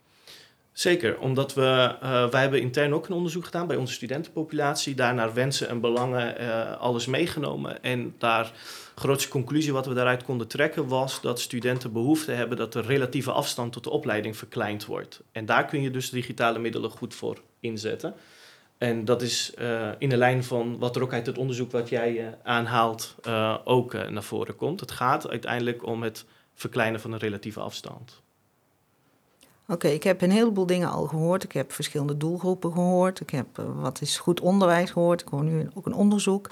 Zeker, 0.78 1.18
omdat 1.18 1.54
we, 1.54 1.96
uh, 2.02 2.28
wij 2.28 2.40
hebben 2.40 2.60
intern 2.60 2.94
ook 2.94 3.06
een 3.06 3.14
onderzoek 3.14 3.44
gedaan 3.44 3.66
bij 3.66 3.76
onze 3.76 3.92
studentenpopulatie, 3.92 4.94
daar 4.94 5.14
naar 5.14 5.34
wensen 5.34 5.68
en 5.68 5.80
belangen 5.80 6.40
uh, 6.40 6.76
alles 6.76 7.06
meegenomen. 7.06 7.82
En 7.82 8.14
daar 8.18 8.52
grootste 8.94 9.28
conclusie 9.28 9.72
wat 9.72 9.86
we 9.86 9.94
daaruit 9.94 10.22
konden 10.22 10.48
trekken 10.48 10.88
was 10.88 11.20
dat 11.20 11.40
studenten 11.40 11.92
behoefte 11.92 12.32
hebben 12.32 12.56
dat 12.56 12.72
de 12.72 12.80
relatieve 12.80 13.32
afstand 13.32 13.72
tot 13.72 13.84
de 13.84 13.90
opleiding 13.90 14.36
verkleind 14.36 14.86
wordt. 14.86 15.22
En 15.32 15.46
daar 15.46 15.64
kun 15.64 15.82
je 15.82 15.90
dus 15.90 16.10
digitale 16.10 16.58
middelen 16.58 16.90
goed 16.90 17.14
voor 17.14 17.42
inzetten. 17.60 18.14
En 18.78 19.04
dat 19.04 19.22
is 19.22 19.52
uh, 19.58 19.88
in 19.98 20.08
de 20.08 20.16
lijn 20.16 20.44
van 20.44 20.78
wat 20.78 20.96
er 20.96 21.02
ook 21.02 21.12
uit 21.12 21.26
het 21.26 21.38
onderzoek 21.38 21.72
wat 21.72 21.88
jij 21.88 22.38
aanhaalt 22.42 23.14
ook 23.64 23.92
naar 23.92 24.22
voren 24.22 24.56
komt. 24.56 24.80
Het 24.80 24.90
gaat 24.90 25.28
uiteindelijk 25.28 25.86
om 25.86 26.02
het 26.02 26.24
verkleinen 26.54 27.00
van 27.00 27.10
de 27.10 27.18
relatieve 27.18 27.60
afstand. 27.60 28.22
Oké, 29.70 29.88
ik 29.88 30.02
heb 30.02 30.22
een 30.22 30.30
heleboel 30.30 30.66
dingen 30.66 30.90
al 30.90 31.06
gehoord. 31.06 31.44
Ik 31.44 31.52
heb 31.52 31.72
verschillende 31.72 32.16
doelgroepen 32.16 32.72
gehoord. 32.72 33.20
Ik 33.20 33.30
heb 33.30 33.46
wat 33.56 34.00
is 34.00 34.18
goed 34.18 34.40
onderwijs 34.40 34.90
gehoord. 34.90 35.20
Ik 35.20 35.28
hoor 35.28 35.44
nu 35.44 35.68
ook 35.74 35.86
een 35.86 35.94
onderzoek. 35.94 36.50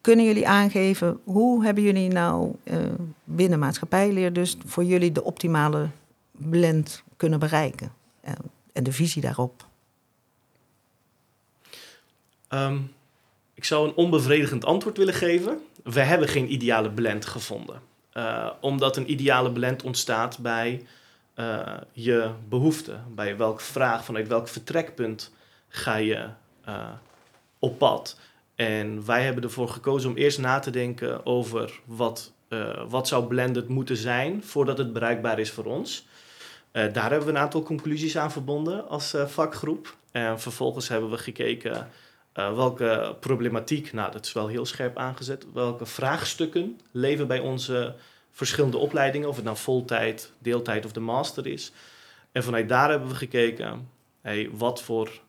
kunnen 0.00 0.24
jullie 0.24 0.48
aangeven 0.48 1.20
hoe 1.24 1.64
hebben 1.64 1.82
jullie 1.82 2.08
nou 2.08 2.54
uh, 2.64 2.76
binnen 3.24 3.58
maatschappijleer 3.58 4.32
dus 4.32 4.56
voor 4.64 4.84
jullie 4.84 5.12
de 5.12 5.24
optimale 5.24 5.88
blend 6.30 7.02
kunnen 7.16 7.38
bereiken 7.38 7.92
en, 8.20 8.36
en 8.72 8.82
de 8.82 8.92
visie 8.92 9.22
daarop? 9.22 9.66
Um, 12.48 12.92
ik 13.54 13.64
zou 13.64 13.88
een 13.88 13.94
onbevredigend 13.94 14.64
antwoord 14.64 14.96
willen 14.96 15.14
geven. 15.14 15.58
We 15.82 16.00
hebben 16.00 16.28
geen 16.28 16.52
ideale 16.52 16.90
blend 16.90 17.24
gevonden. 17.26 17.80
Omdat 18.60 18.96
een 18.96 19.10
ideale 19.10 19.52
blend 19.52 19.82
ontstaat 19.82 20.38
bij 20.38 20.86
uh, 21.36 21.76
je 21.92 22.30
behoeften. 22.48 23.04
Bij 23.14 23.36
welke 23.36 23.62
vraag, 23.62 24.04
vanuit 24.04 24.28
welk 24.28 24.48
vertrekpunt 24.48 25.32
ga 25.68 25.96
je 25.96 26.28
uh, 26.68 26.88
op 27.58 27.78
pad. 27.78 28.18
En 28.54 29.06
wij 29.06 29.24
hebben 29.24 29.42
ervoor 29.42 29.68
gekozen 29.68 30.10
om 30.10 30.16
eerst 30.16 30.38
na 30.38 30.58
te 30.58 30.70
denken 30.70 31.26
over 31.26 31.80
wat, 31.84 32.32
wat 32.88 33.08
zou 33.08 33.26
blended 33.26 33.68
moeten 33.68 33.96
zijn 33.96 34.42
voordat 34.42 34.78
het 34.78 34.92
bereikbaar 34.92 35.38
is 35.38 35.50
voor 35.50 35.64
ons. 35.64 36.06
daar 36.72 37.10
hebben 37.10 37.24
we 37.24 37.28
een 37.28 37.38
aantal 37.38 37.62
conclusies 37.62 38.16
aan 38.18 38.32
verbonden 38.32 38.88
als 38.88 39.14
vakgroep. 39.26 39.96
En 40.12 40.40
vervolgens 40.40 40.88
hebben 40.88 41.10
we 41.10 41.18
gekeken 41.18 41.88
welke 42.32 43.16
problematiek, 43.20 43.92
nou 43.92 44.12
dat 44.12 44.24
is 44.24 44.32
wel 44.32 44.48
heel 44.48 44.66
scherp 44.66 44.96
aangezet, 44.96 45.46
welke 45.52 45.86
vraagstukken 45.86 46.80
leven 46.90 47.26
bij 47.26 47.38
onze 47.38 47.94
verschillende 48.34 48.78
opleidingen, 48.78 49.28
of 49.28 49.36
het 49.36 49.44
nou 49.44 49.56
voltijd, 49.56 50.32
deeltijd 50.38 50.84
of 50.84 50.92
de 50.92 51.00
master 51.00 51.46
is. 51.46 51.72
En 52.32 52.42
vanuit 52.42 52.68
daar 52.68 52.90
hebben 52.90 53.08
we 53.08 53.14
gekeken, 53.14 53.88
hey, 54.20 54.50
wat 54.52 54.82
voor 54.82 55.20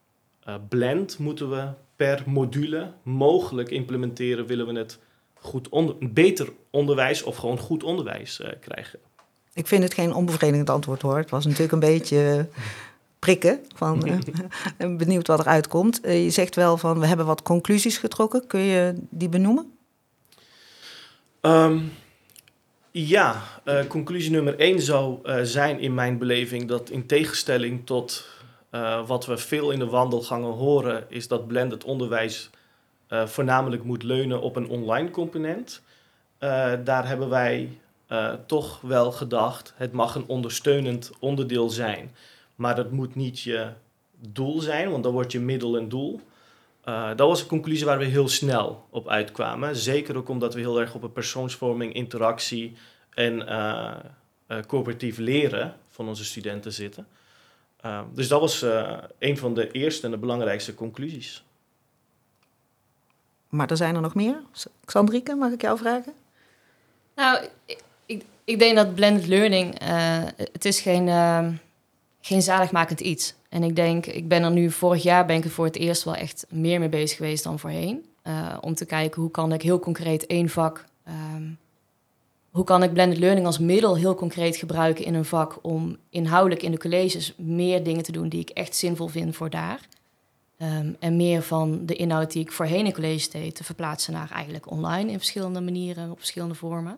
uh, 0.47 0.55
blend 0.69 1.17
moeten 1.17 1.49
we 1.49 1.67
per 1.95 2.23
module 2.25 2.91
mogelijk 3.03 3.69
implementeren, 3.69 4.45
willen 4.45 4.67
we 4.67 4.77
het 4.77 4.99
goed 5.33 5.69
onder, 5.69 5.95
beter 5.99 6.49
onderwijs 6.69 7.23
of 7.23 7.35
gewoon 7.35 7.57
goed 7.57 7.83
onderwijs 7.83 8.39
uh, 8.39 8.47
krijgen. 8.59 8.99
Ik 9.53 9.67
vind 9.67 9.83
het 9.83 9.93
geen 9.93 10.13
onbevredigend 10.13 10.69
antwoord 10.69 11.01
hoor. 11.01 11.17
Het 11.17 11.29
was 11.29 11.45
natuurlijk 11.45 11.71
een 11.71 11.79
beetje 11.79 12.47
prikken. 13.19 13.59
Van, 13.75 14.07
uh, 14.07 14.97
benieuwd 14.97 15.27
wat 15.27 15.39
eruit 15.39 15.67
komt. 15.67 16.05
Uh, 16.05 16.23
je 16.23 16.29
zegt 16.29 16.55
wel 16.55 16.77
van 16.77 16.99
we 16.99 17.05
hebben 17.05 17.25
wat 17.25 17.41
conclusies 17.41 17.97
getrokken. 17.97 18.47
Kun 18.47 18.59
je 18.59 18.95
die 19.09 19.29
benoemen? 19.29 19.73
Um, 21.41 21.91
ja, 22.97 23.41
uh, 23.65 23.85
conclusie 23.87 24.31
nummer 24.31 24.59
één 24.59 24.81
zou 24.81 25.19
zijn 25.45 25.79
in 25.79 25.93
mijn 25.93 26.17
beleving 26.17 26.67
dat 26.67 26.89
in 26.89 27.05
tegenstelling 27.05 27.85
tot 27.85 28.27
wat 29.05 29.25
we 29.25 29.37
veel 29.37 29.71
in 29.71 29.79
de 29.79 29.85
wandelgangen 29.85 30.51
horen, 30.51 31.05
is 31.09 31.27
dat 31.27 31.47
blended 31.47 31.83
onderwijs 31.83 32.49
voornamelijk 33.09 33.83
moet 33.83 34.03
leunen 34.03 34.41
op 34.41 34.55
een 34.55 34.69
online 34.69 35.09
component. 35.09 35.81
daar 36.83 37.07
hebben 37.07 37.29
wij 37.29 37.69
toch 38.45 38.81
wel 38.81 39.11
gedacht, 39.11 39.73
het 39.75 39.91
mag 39.91 40.15
een 40.15 40.27
ondersteunend 40.27 41.11
onderdeel 41.19 41.69
zijn. 41.69 42.15
Maar 42.55 42.75
dat 42.75 42.91
moet 42.91 43.15
niet 43.15 43.39
je 43.39 43.69
doel 44.19 44.59
zijn, 44.59 44.91
want 44.91 45.03
dan 45.03 45.13
wordt 45.13 45.31
je 45.31 45.39
middel 45.39 45.77
een 45.77 45.89
doel. 45.89 46.21
Uh, 46.85 47.07
dat 47.07 47.27
was 47.27 47.41
een 47.41 47.47
conclusie 47.47 47.85
waar 47.85 47.97
we 47.97 48.05
heel 48.05 48.27
snel 48.27 48.87
op 48.89 49.09
uitkwamen. 49.09 49.75
Zeker 49.75 50.17
ook 50.17 50.29
omdat 50.29 50.53
we 50.53 50.59
heel 50.59 50.79
erg 50.79 50.93
op 50.95 51.03
een 51.03 51.11
persoonsvorming, 51.11 51.93
interactie 51.93 52.77
en 53.09 53.33
uh, 53.41 53.93
uh, 54.47 54.57
coöperatief 54.67 55.17
leren 55.17 55.75
van 55.89 56.07
onze 56.07 56.25
studenten 56.25 56.73
zitten. 56.73 57.07
dus 58.13 58.27
dat 58.27 58.39
was 58.39 58.65
een 59.19 59.37
van 59.37 59.53
de 59.53 59.71
eerste 59.71 60.05
en 60.05 60.11
de 60.11 60.17
belangrijkste 60.17 60.73
conclusies. 60.73 61.43
Maar 63.49 63.69
er 63.69 63.77
zijn 63.77 63.95
er 63.95 64.01
nog 64.01 64.15
meer? 64.15 64.41
Xandrike, 64.85 65.35
mag 65.35 65.51
ik 65.51 65.61
jou 65.61 65.77
vragen? 65.77 66.13
Nou, 67.15 67.47
ik, 68.05 68.23
ik 68.43 68.59
denk 68.59 68.75
dat 68.75 68.95
blended 68.95 69.27
learning, 69.27 69.79
het 70.51 70.65
is 70.65 70.79
geen 70.79 71.07
geen 72.25 72.41
zaligmakend 72.41 72.99
iets. 72.99 73.33
En 73.49 73.63
ik 73.63 73.75
denk, 73.75 74.05
ik 74.05 74.27
ben 74.27 74.43
er 74.43 74.51
nu 74.51 74.71
vorig 74.71 75.03
jaar 75.03 75.25
ben 75.25 75.35
ik 75.35 75.43
er 75.43 75.49
voor 75.49 75.65
het 75.65 75.75
eerst 75.75 76.03
wel 76.03 76.15
echt 76.15 76.45
meer 76.49 76.79
mee 76.79 76.89
bezig 76.89 77.17
geweest 77.17 77.43
dan 77.43 77.59
voorheen. 77.59 78.05
Uh, 78.23 78.57
om 78.61 78.75
te 78.75 78.85
kijken 78.85 79.21
hoe 79.21 79.31
kan 79.31 79.53
ik 79.53 79.61
heel 79.61 79.79
concreet 79.79 80.25
één 80.25 80.49
vak. 80.49 80.85
Um, 81.07 81.57
hoe 82.49 82.63
kan 82.63 82.83
ik 82.83 82.93
blended 82.93 83.17
learning 83.17 83.45
als 83.45 83.59
middel 83.59 83.97
heel 83.97 84.15
concreet 84.15 84.55
gebruiken 84.55 85.05
in 85.05 85.13
een 85.13 85.25
vak 85.25 85.59
om 85.61 85.97
inhoudelijk 86.09 86.63
in 86.63 86.71
de 86.71 86.77
colleges 86.77 87.33
meer 87.37 87.83
dingen 87.83 88.03
te 88.03 88.11
doen 88.11 88.29
die 88.29 88.41
ik 88.41 88.49
echt 88.49 88.75
zinvol 88.75 89.07
vind 89.07 89.35
voor 89.35 89.49
daar. 89.49 89.79
Um, 90.57 90.95
en 90.99 91.15
meer 91.15 91.41
van 91.41 91.85
de 91.85 91.95
inhoud 91.95 92.31
die 92.31 92.41
ik 92.41 92.51
voorheen 92.51 92.85
in 92.85 92.93
college 92.93 93.29
deed 93.29 93.55
te 93.55 93.63
verplaatsen 93.63 94.13
naar 94.13 94.31
eigenlijk 94.31 94.71
online 94.71 95.11
in 95.11 95.17
verschillende 95.17 95.61
manieren, 95.61 96.11
op 96.11 96.17
verschillende 96.17 96.55
vormen. 96.55 96.97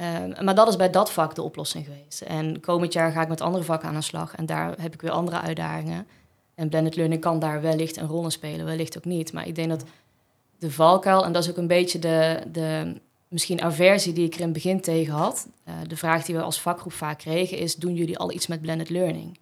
Ehm, 0.00 0.44
maar 0.44 0.54
dat 0.54 0.68
is 0.68 0.76
bij 0.76 0.90
dat 0.90 1.12
vak 1.12 1.34
de 1.34 1.42
oplossing 1.42 1.84
geweest. 1.84 2.20
En 2.20 2.60
komend 2.60 2.92
jaar 2.92 3.12
ga 3.12 3.22
ik 3.22 3.28
met 3.28 3.40
andere 3.40 3.64
vakken 3.64 3.88
aan 3.88 3.94
de 3.94 4.00
slag. 4.00 4.34
En 4.34 4.46
daar 4.46 4.74
heb 4.80 4.94
ik 4.94 5.00
weer 5.00 5.10
andere 5.10 5.40
uitdagingen. 5.40 6.06
En 6.54 6.68
blended 6.68 6.96
learning 6.96 7.20
kan 7.20 7.38
daar 7.38 7.60
wellicht 7.62 7.96
een 7.96 8.06
rol 8.06 8.24
in 8.24 8.30
spelen, 8.30 8.64
wellicht 8.64 8.96
ook 8.96 9.04
niet. 9.04 9.32
Maar 9.32 9.46
ik 9.46 9.54
denk 9.54 9.68
dat 9.68 9.84
de 10.58 10.70
valkuil, 10.70 11.24
en 11.24 11.32
dat 11.32 11.42
is 11.42 11.50
ook 11.50 11.56
een 11.56 11.66
beetje 11.66 11.98
de, 11.98 12.42
de 12.52 13.00
misschien 13.28 13.62
aversie 13.62 14.12
die 14.12 14.24
ik 14.24 14.34
er 14.34 14.38
in 14.38 14.44
het 14.44 14.52
begin 14.52 14.80
tegen 14.80 15.12
had. 15.12 15.48
Uh, 15.68 15.74
de 15.86 15.96
vraag 15.96 16.24
die 16.24 16.34
we 16.34 16.42
als 16.42 16.60
vakgroep 16.60 16.92
vaak 16.92 17.18
kregen 17.18 17.58
is, 17.58 17.76
doen 17.76 17.94
jullie 17.94 18.18
al 18.18 18.32
iets 18.32 18.46
met 18.46 18.60
blended 18.60 18.90
learning? 18.90 19.38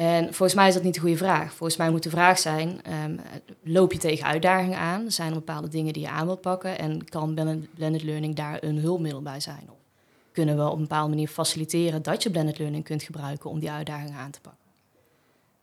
En 0.00 0.24
volgens 0.24 0.54
mij 0.54 0.68
is 0.68 0.74
dat 0.74 0.82
niet 0.82 0.94
de 0.94 1.00
goede 1.00 1.16
vraag. 1.16 1.54
Volgens 1.54 1.78
mij 1.78 1.90
moet 1.90 2.02
de 2.02 2.10
vraag 2.10 2.38
zijn: 2.38 2.80
um, 3.04 3.20
loop 3.62 3.92
je 3.92 3.98
tegen 3.98 4.26
uitdagingen 4.26 4.78
aan? 4.78 5.10
Zijn 5.10 5.28
er 5.28 5.34
bepaalde 5.34 5.68
dingen 5.68 5.92
die 5.92 6.02
je 6.02 6.08
aan 6.08 6.26
wilt 6.26 6.40
pakken? 6.40 6.78
En 6.78 7.04
kan 7.04 7.34
blended 7.74 8.02
learning 8.02 8.34
daar 8.34 8.62
een 8.62 8.78
hulpmiddel 8.78 9.22
bij 9.22 9.40
zijn? 9.40 9.62
Of 9.68 9.76
kunnen 10.32 10.56
we 10.56 10.66
op 10.66 10.72
een 10.72 10.80
bepaalde 10.80 11.08
manier 11.08 11.28
faciliteren 11.28 12.02
dat 12.02 12.22
je 12.22 12.30
blended 12.30 12.58
learning 12.58 12.84
kunt 12.84 13.02
gebruiken 13.02 13.50
om 13.50 13.58
die 13.58 13.70
uitdagingen 13.70 14.18
aan 14.18 14.30
te 14.30 14.40
pakken? 14.40 14.60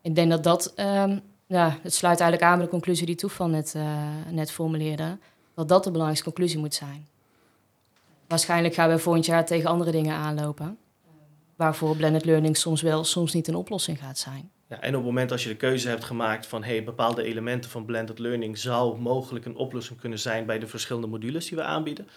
Ik 0.02 0.14
denk 0.14 0.30
dat 0.30 0.44
dat, 0.44 0.72
um, 0.76 1.20
ja, 1.46 1.78
het 1.82 1.94
sluit 1.94 2.20
eigenlijk 2.20 2.50
aan 2.50 2.56
bij 2.56 2.66
de 2.66 2.72
conclusie 2.72 3.06
die 3.06 3.14
Toefan 3.14 3.50
net, 3.50 3.74
uh, 3.76 4.02
net 4.30 4.50
formuleerde, 4.50 5.18
dat 5.54 5.68
dat 5.68 5.84
de 5.84 5.90
belangrijkste 5.90 6.28
conclusie 6.28 6.58
moet 6.58 6.74
zijn. 6.74 7.06
Waarschijnlijk 8.28 8.74
gaan 8.74 8.88
we 8.88 8.98
volgend 8.98 9.26
jaar 9.26 9.46
tegen 9.46 9.70
andere 9.70 9.90
dingen 9.90 10.14
aanlopen 10.14 10.78
waarvoor 11.58 11.96
blended 11.96 12.24
learning 12.24 12.56
soms 12.56 12.82
wel, 12.82 13.04
soms 13.04 13.32
niet 13.32 13.48
een 13.48 13.54
oplossing 13.54 13.98
gaat 13.98 14.18
zijn. 14.18 14.50
Ja, 14.68 14.80
en 14.80 14.88
op 14.88 14.94
het 14.94 15.04
moment 15.04 15.32
als 15.32 15.42
je 15.42 15.48
de 15.48 15.56
keuze 15.56 15.88
hebt 15.88 16.04
gemaakt 16.04 16.46
van 16.46 16.64
hey, 16.64 16.84
bepaalde 16.84 17.22
elementen 17.22 17.70
van 17.70 17.84
blended 17.84 18.18
learning 18.18 18.58
zou 18.58 18.98
mogelijk 18.98 19.44
een 19.44 19.56
oplossing 19.56 20.00
kunnen 20.00 20.18
zijn 20.18 20.46
bij 20.46 20.58
de 20.58 20.66
verschillende 20.66 21.06
modules 21.06 21.48
die 21.48 21.56
we 21.58 21.64
aanbieden, 21.64 22.08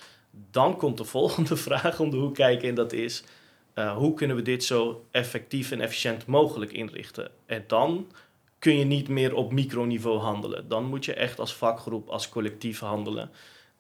dan 0.52 0.78
komt 0.78 0.98
de 0.98 1.04
volgende 1.16 1.56
vraag 1.56 2.00
om 2.00 2.10
de 2.10 2.18
hoek 2.18 2.36
kijken 2.36 2.70
en 2.70 2.76
dat 2.76 2.94
is 2.94 3.24
uh, 3.76 3.98
hoe 3.98 4.14
kunnen 4.14 4.36
we 4.36 4.42
dit 4.42 4.64
zo 4.64 5.06
effectief 5.12 5.72
en 5.72 5.82
efficiënt 5.82 6.26
mogelijk 6.26 6.72
inrichten? 6.72 7.32
En 7.46 7.64
dan 7.68 8.08
kun 8.60 8.78
je 8.78 8.86
niet 8.86 9.08
meer 9.08 9.34
op 9.34 9.52
microniveau 9.52 10.20
handelen. 10.20 10.68
Dan 10.68 10.86
moet 10.86 11.06
je 11.06 11.14
echt 11.14 11.40
als 11.40 11.56
vakgroep, 11.56 12.10
als 12.10 12.30
collectief 12.30 12.80
handelen 12.80 13.30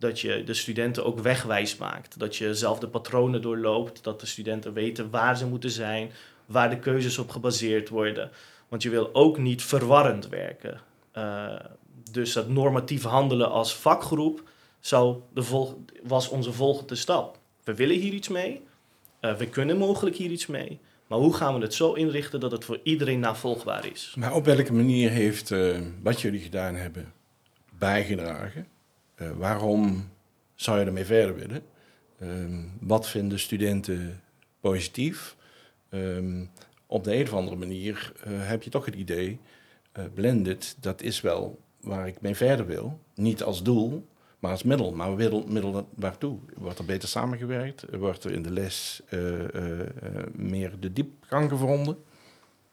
dat 0.01 0.19
je 0.19 0.43
de 0.43 0.53
studenten 0.53 1.05
ook 1.05 1.19
wegwijs 1.19 1.77
maakt. 1.77 2.19
Dat 2.19 2.35
je 2.35 2.55
zelf 2.55 2.79
de 2.79 2.87
patronen 2.87 3.41
doorloopt, 3.41 4.03
dat 4.03 4.19
de 4.19 4.25
studenten 4.25 4.73
weten 4.73 5.09
waar 5.09 5.37
ze 5.37 5.47
moeten 5.47 5.69
zijn, 5.69 6.11
waar 6.45 6.69
de 6.69 6.79
keuzes 6.79 7.17
op 7.17 7.29
gebaseerd 7.29 7.89
worden. 7.89 8.31
Want 8.67 8.83
je 8.83 8.89
wil 8.89 9.09
ook 9.13 9.37
niet 9.37 9.63
verwarrend 9.63 10.29
werken. 10.29 10.81
Uh, 11.17 11.55
dus 12.11 12.33
dat 12.33 12.49
normatief 12.49 13.03
handelen 13.03 13.51
als 13.51 13.75
vakgroep 13.75 14.43
zou 14.79 15.17
de 15.33 15.73
was 16.03 16.29
onze 16.29 16.53
volgende 16.53 16.95
stap. 16.95 17.39
We 17.63 17.73
willen 17.73 17.99
hier 17.99 18.13
iets 18.13 18.27
mee, 18.27 18.61
uh, 19.21 19.35
we 19.35 19.47
kunnen 19.47 19.77
mogelijk 19.77 20.15
hier 20.15 20.31
iets 20.31 20.47
mee. 20.47 20.79
Maar 21.07 21.19
hoe 21.19 21.33
gaan 21.33 21.55
we 21.55 21.61
het 21.61 21.73
zo 21.73 21.93
inrichten 21.93 22.39
dat 22.39 22.51
het 22.51 22.65
voor 22.65 22.79
iedereen 22.83 23.19
navolgbaar 23.19 23.85
is? 23.85 24.13
Maar 24.17 24.33
op 24.33 24.45
welke 24.45 24.73
manier 24.73 25.09
heeft 25.09 25.49
uh, 25.49 25.77
wat 26.03 26.21
jullie 26.21 26.39
gedaan 26.39 26.75
hebben 26.75 27.13
bijgedragen 27.77 28.67
waarom 29.37 30.09
zou 30.55 30.79
je 30.79 30.85
ermee 30.85 31.05
verder 31.05 31.35
willen? 31.35 31.63
Um, 32.21 32.71
wat 32.79 33.07
vinden 33.07 33.39
studenten 33.39 34.21
positief? 34.59 35.35
Um, 35.89 36.49
op 36.85 37.03
de 37.03 37.15
een 37.15 37.23
of 37.23 37.33
andere 37.33 37.55
manier 37.55 38.13
uh, 38.27 38.47
heb 38.47 38.63
je 38.63 38.69
toch 38.69 38.85
het 38.85 38.95
idee, 38.95 39.39
uh, 39.99 40.05
blended, 40.13 40.75
dat 40.79 41.01
is 41.01 41.21
wel 41.21 41.59
waar 41.79 42.07
ik 42.07 42.21
mee 42.21 42.35
verder 42.35 42.65
wil. 42.65 42.99
Niet 43.15 43.43
als 43.43 43.63
doel, 43.63 44.07
maar 44.39 44.51
als 44.51 44.63
middel. 44.63 44.91
Maar 44.91 45.11
middel, 45.11 45.43
middel 45.47 45.87
waartoe? 45.95 46.37
Wordt 46.57 46.79
er 46.79 46.85
beter 46.85 47.09
samengewerkt? 47.09 47.85
Wordt 47.91 48.23
er 48.23 48.31
in 48.31 48.41
de 48.41 48.51
les 48.51 49.01
meer 50.31 50.79
de 50.79 50.93
diepgang 50.93 51.49
gevonden? 51.49 51.97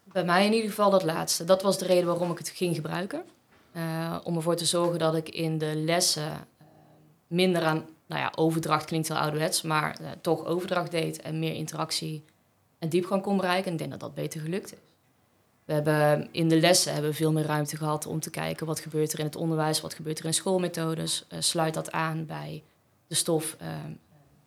Bij 0.04 0.24
mij 0.24 0.46
in 0.46 0.52
ieder 0.52 0.68
geval 0.68 0.90
dat 0.90 1.02
laatste. 1.02 1.44
Dat 1.44 1.62
was 1.62 1.78
de 1.78 1.86
reden 1.86 2.06
waarom 2.06 2.30
ik 2.30 2.38
het 2.38 2.48
ging 2.48 2.74
gebruiken. 2.74 3.24
Uh, 3.78 4.16
om 4.24 4.36
ervoor 4.36 4.56
te 4.56 4.64
zorgen 4.64 4.98
dat 4.98 5.14
ik 5.14 5.28
in 5.28 5.58
de 5.58 5.74
lessen 5.74 6.30
uh, 6.32 6.36
minder 7.26 7.62
aan, 7.62 7.86
nou 8.06 8.20
ja, 8.20 8.32
overdracht 8.34 8.84
klinkt 8.84 9.08
heel 9.08 9.16
ouderwets, 9.16 9.62
maar 9.62 9.98
uh, 10.00 10.08
toch 10.20 10.44
overdracht 10.44 10.90
deed 10.90 11.22
en 11.22 11.38
meer 11.38 11.54
interactie 11.54 12.24
en 12.78 12.88
diepgang 12.88 13.22
kon 13.22 13.36
bereiken. 13.36 13.66
En 13.66 13.72
ik 13.72 13.78
denk 13.78 13.90
dat 13.90 14.00
dat 14.00 14.14
beter 14.14 14.40
gelukt 14.40 14.72
is. 14.72 14.78
We 15.64 15.72
hebben 15.72 16.28
in 16.32 16.48
de 16.48 16.60
lessen 16.60 16.92
hebben 16.92 17.10
we 17.10 17.16
veel 17.16 17.32
meer 17.32 17.44
ruimte 17.44 17.76
gehad 17.76 18.06
om 18.06 18.20
te 18.20 18.30
kijken 18.30 18.66
wat 18.66 18.80
gebeurt 18.80 19.12
er 19.12 19.18
in 19.18 19.24
het 19.24 19.36
onderwijs, 19.36 19.80
wat 19.80 19.94
gebeurt 19.94 20.18
er 20.18 20.24
in 20.24 20.34
schoolmethodes. 20.34 21.26
Sluit 21.38 21.74
dat 21.74 21.92
aan 21.92 22.26
bij 22.26 22.62
de 23.06 23.14
stof 23.14 23.56
uh, 23.62 23.68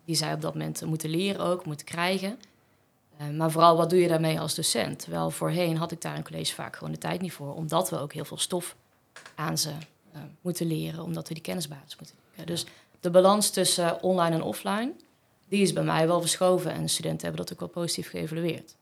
die 0.06 0.16
zij 0.16 0.34
op 0.34 0.42
dat 0.42 0.54
moment 0.54 0.86
moeten 0.86 1.10
leren 1.10 1.46
ook, 1.46 1.66
moeten 1.66 1.86
krijgen. 1.86 2.40
Maar 3.34 3.52
vooral, 3.52 3.78
wat 3.78 3.90
doe 3.90 4.00
je 4.00 4.08
daarmee 4.08 4.40
als 4.40 4.56
docent? 4.56 5.00
Terwijl 5.00 5.32
voorheen 5.32 5.78
had 5.78 5.92
ik 5.92 6.02
daar 6.02 6.16
in 6.16 6.24
college 6.24 6.54
vaak 6.54 6.76
gewoon 6.76 6.94
de 6.94 7.00
tijd 7.00 7.22
niet 7.22 7.34
voor, 7.34 7.54
omdat 7.54 7.90
we 7.90 8.00
ook 8.00 8.14
heel 8.14 8.26
veel 8.26 8.38
stof 8.38 8.76
aan 9.36 9.58
ze 9.58 9.72
moeten 10.42 10.68
leren, 10.68 11.04
omdat 11.04 11.28
we 11.28 11.34
die 11.34 11.44
kennisbasis 11.44 11.96
moeten 11.96 12.16
leren. 12.32 12.46
Dus 12.46 12.66
de 13.00 13.10
balans 13.10 13.50
tussen 13.50 14.02
online 14.04 14.36
en 14.36 14.42
offline, 14.42 14.92
die 15.48 15.62
is 15.62 15.74
bij 15.74 15.84
mij 15.84 16.08
wel 16.08 16.22
verschoven 16.22 16.72
en 16.72 16.90
studenten 16.90 17.28
hebben 17.28 17.46
dat 17.46 17.54
ook 17.54 17.60
wel 17.60 17.84
positief 17.84 18.10
geëvalueerd. 18.10 18.76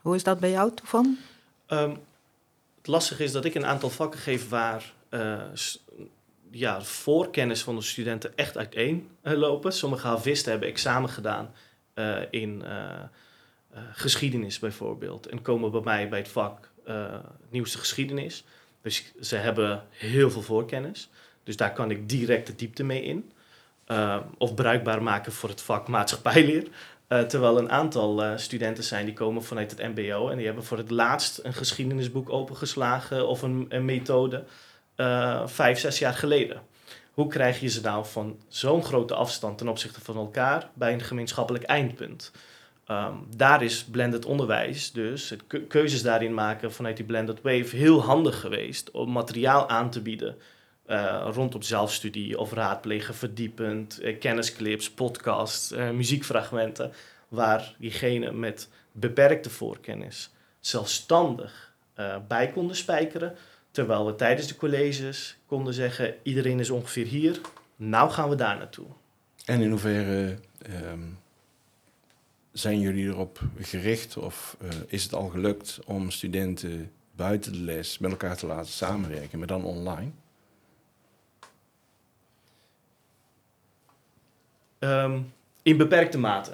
Hoe 0.00 0.14
is 0.14 0.22
dat 0.22 0.40
bij 0.40 0.50
jou, 0.50 0.74
Toevan? 0.74 1.18
Um, 1.68 1.98
het 2.76 2.86
lastige 2.86 3.24
is 3.24 3.32
dat 3.32 3.44
ik 3.44 3.54
een 3.54 3.66
aantal 3.66 3.90
vakken 3.90 4.20
geef 4.20 4.48
waar 4.48 4.92
uh, 5.10 5.42
ja, 6.50 6.82
voorkennis 6.82 7.62
van 7.62 7.76
de 7.76 7.82
studenten 7.82 8.36
echt 8.36 8.56
uiteen 8.56 9.08
lopen. 9.22 9.72
Sommige 9.72 10.06
havisten 10.06 10.50
hebben 10.50 10.68
examen 10.68 11.08
gedaan 11.08 11.54
uh, 11.94 12.16
in 12.30 12.62
uh, 12.64 13.00
geschiedenis 13.92 14.58
bijvoorbeeld. 14.58 15.26
En 15.26 15.42
komen 15.42 15.70
bij 15.70 15.80
mij 15.80 16.08
bij 16.08 16.18
het 16.18 16.28
vak 16.28 16.70
nieuwste 17.50 17.78
geschiedenis. 17.78 18.44
Dus 18.84 19.12
ze 19.20 19.36
hebben 19.36 19.82
heel 19.90 20.30
veel 20.30 20.42
voorkennis. 20.42 21.08
Dus 21.42 21.56
daar 21.56 21.72
kan 21.72 21.90
ik 21.90 22.08
direct 22.08 22.46
de 22.46 22.54
diepte 22.54 22.84
mee 22.84 23.02
in. 23.02 23.32
of 24.38 24.54
bruikbaar 24.54 25.02
maken 25.02 25.32
voor 25.32 25.48
het 25.48 25.62
vak 25.62 25.88
maatschappijleer. 25.88 26.68
Uh, 27.08 27.20
terwijl 27.20 27.58
een 27.58 27.70
aantal 27.70 28.24
uh, 28.24 28.36
studenten 28.36 28.84
zijn 28.84 29.04
die 29.04 29.14
komen 29.14 29.44
vanuit 29.44 29.70
het 29.70 29.94
MBO 29.94 30.28
en 30.28 30.36
die 30.36 30.46
hebben 30.46 30.64
voor 30.64 30.78
het 30.78 30.90
laatst 30.90 31.40
een 31.42 31.54
geschiedenisboek 31.54 32.30
opengeslagen 32.30 33.28
of 33.28 33.42
een, 33.42 33.66
een 33.68 33.84
methode 33.84 34.44
uh, 34.96 35.46
vijf, 35.46 35.78
zes 35.78 35.98
jaar 35.98 36.14
geleden. 36.14 36.62
Hoe 37.12 37.26
krijg 37.26 37.60
je 37.60 37.68
ze 37.68 37.80
nou 37.80 38.06
van 38.06 38.38
zo'n 38.48 38.84
grote 38.84 39.14
afstand 39.14 39.58
ten 39.58 39.68
opzichte 39.68 40.00
van 40.00 40.16
elkaar 40.16 40.70
bij 40.74 40.92
een 40.92 41.00
gemeenschappelijk 41.00 41.64
eindpunt? 41.64 42.32
Um, 42.90 43.26
daar 43.36 43.62
is 43.62 43.84
blended 43.84 44.24
onderwijs, 44.24 44.92
dus 44.92 45.30
het 45.30 45.66
keuzes 45.68 46.02
daarin 46.02 46.34
maken 46.34 46.72
vanuit 46.72 46.96
die 46.96 47.06
blended 47.06 47.42
wave, 47.42 47.76
heel 47.76 48.02
handig 48.02 48.40
geweest 48.40 48.90
om 48.90 49.12
materiaal 49.12 49.68
aan 49.68 49.90
te 49.90 50.02
bieden 50.02 50.36
uh, 50.86 51.28
rondom 51.32 51.62
zelfstudie 51.62 52.38
of 52.38 52.52
raadplegen 52.52 53.14
verdiepend, 53.14 54.02
uh, 54.02 54.18
kennisclips, 54.18 54.90
podcasts, 54.90 55.72
uh, 55.72 55.90
muziekfragmenten, 55.90 56.92
waar 57.28 57.74
diegene 57.78 58.32
met 58.32 58.68
beperkte 58.92 59.50
voorkennis 59.50 60.30
zelfstandig 60.60 61.72
bij 62.28 62.50
konden 62.50 62.76
spijkeren, 62.76 63.36
terwijl 63.70 64.06
we 64.06 64.14
tijdens 64.14 64.46
de 64.46 64.56
colleges 64.56 65.36
konden 65.46 65.74
zeggen, 65.74 66.14
iedereen 66.22 66.60
is 66.60 66.70
ongeveer 66.70 67.06
hier, 67.06 67.40
nou 67.76 68.10
gaan 68.10 68.28
we 68.28 68.34
daar 68.34 68.56
naartoe. 68.56 68.86
En 69.44 69.60
in 69.60 69.70
hoeverre 69.70 70.38
um, 70.90 71.18
zijn 72.54 72.80
jullie 72.80 73.06
erop 73.06 73.40
gericht 73.60 74.16
of 74.16 74.56
is 74.86 75.02
het 75.02 75.14
al 75.14 75.28
gelukt 75.28 75.80
om 75.84 76.10
studenten 76.10 76.90
buiten 77.16 77.52
de 77.52 77.58
les 77.58 77.98
met 77.98 78.10
elkaar 78.10 78.36
te 78.36 78.46
laten 78.46 78.72
samenwerken, 78.72 79.38
maar 79.38 79.46
dan 79.46 79.64
online? 79.64 80.10
Um, 84.78 85.32
in 85.62 85.76
beperkte 85.76 86.18
mate. 86.18 86.52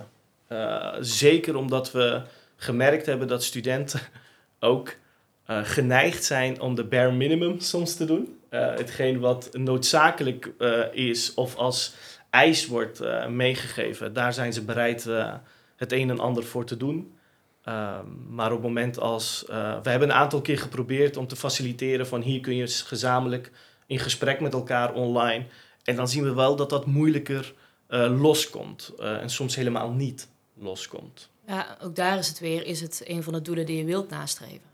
Uh, 0.49 0.95
zeker 1.01 1.57
omdat 1.57 1.93
we 1.93 2.23
gemerkt 2.57 3.07
hebben 3.07 3.29
dat 3.29 3.45
studenten 3.45 4.01
ook 4.61 4.97
uh, 5.51 5.61
geneigd 5.63 6.25
zijn 6.25 6.61
om 6.61 6.75
de 6.75 6.85
bare 6.85 7.13
minimum 7.13 7.61
soms 7.61 7.95
te 7.95 8.05
doen. 8.05 8.39
Hetgeen 8.51 9.21
wat 9.21 9.49
noodzakelijk 9.53 10.53
is 10.93 11.35
of 11.35 11.57
als 11.57 11.95
eis 12.31 12.67
wordt 12.67 13.01
meegegeven, 13.29 14.13
daar 14.13 14.33
zijn 14.33 14.53
ze 14.53 14.65
bereid 14.65 15.09
het 15.81 15.93
een 15.93 16.11
en 16.11 16.21
ander 16.21 16.45
voor 16.45 16.65
te 16.65 16.77
doen. 16.77 17.15
Ehm, 17.65 18.07
maar 18.29 18.47
op 18.47 18.57
het 18.57 18.67
moment 18.67 18.99
als. 18.99 19.45
we 19.47 19.91
hebben 19.91 20.09
een 20.09 20.15
aantal 20.15 20.41
keer 20.41 20.59
geprobeerd 20.59 21.17
om 21.17 21.27
te 21.27 21.37
faciliteren 21.37 22.07
van 22.07 22.21
hier 22.21 22.41
kun 22.41 22.57
je 22.57 22.67
gezamenlijk 22.67 23.51
in 23.87 23.99
gesprek 23.99 24.41
met 24.41 24.53
elkaar 24.53 24.93
online. 24.93 25.47
En 25.85 25.97
dan 25.97 26.09
zien 26.09 26.25
we 26.25 26.35
wel 26.35 26.57
dat 26.57 26.71
dat 26.71 26.87
moeilijker 26.87 27.55
uh, 27.89 28.21
loskomt. 28.21 28.93
Uh, 28.99 29.23
en 29.23 29.31
soms 29.31 29.57
helemaal 29.57 29.91
niet 29.91 30.29
loskomt. 30.55 31.31
Ja, 31.47 31.77
ook 31.83 31.97
daar 31.97 32.19
is 32.19 32.29
het 32.29 32.39
weer, 32.39 32.67
is 32.67 32.81
het 32.81 33.03
een 33.05 33.23
van 33.23 33.33
de 33.33 33.43
doelen 33.43 33.67
die 33.67 33.77
je 33.77 33.85
wilt 33.85 34.11
nastreven. 34.11 34.69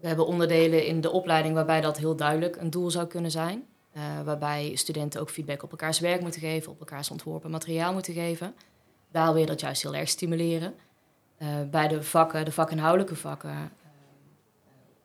We 0.00 0.06
hebben 0.06 0.26
onderdelen 0.26 0.86
in 0.86 1.00
de 1.00 1.10
opleiding 1.10 1.54
waarbij 1.54 1.80
dat 1.80 1.98
heel 1.98 2.16
duidelijk 2.16 2.56
een 2.56 2.70
doel 2.70 2.90
zou 2.90 3.06
kunnen 3.06 3.30
zijn. 3.30 3.64
waarbij 4.24 4.72
studenten 4.74 5.20
ook 5.20 5.30
feedback 5.30 5.62
op 5.62 5.70
elkaars 5.70 6.00
werk 6.00 6.20
moeten 6.20 6.40
geven, 6.40 6.72
op 6.72 6.78
elkaars 6.78 7.10
ontworpen 7.10 7.50
materiaal 7.50 7.92
moeten 7.92 8.14
geven. 8.14 8.54
Daar 9.10 9.32
wil 9.32 9.40
je 9.40 9.46
dat 9.46 9.60
juist 9.60 9.82
heel 9.82 9.94
erg 9.94 10.08
stimuleren. 10.08 10.74
bij 11.70 11.88
de 11.88 12.02
vakken, 12.02 12.44
de 12.44 12.52
vakinhoudelijke 12.52 13.16
vakken, 13.16 13.72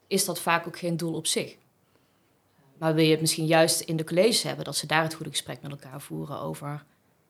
is 0.08 0.26
dat 0.26 0.39
vaak 0.39 0.68
ook 0.68 0.78
geen 0.78 0.98
doel 0.98 1.13
op 1.13 1.28
zich. 1.28 1.58
Maar 2.78 2.94
wil 2.94 3.04
je 3.04 3.12
het 3.12 3.22
misschien 3.22 3.46
juist 3.46 3.82
in 3.82 3.96
de 3.96 4.04
colleges 4.04 4.44
hebben, 4.44 4.65
dat 4.65 4.76
ze 4.76 4.88
daar 4.88 5.04
het 5.04 5.13
goede 5.13 5.32
gesprek 5.32 5.62
met 5.62 5.72
elkaar 5.72 6.02
voeren 6.02 6.39
over 6.39 6.84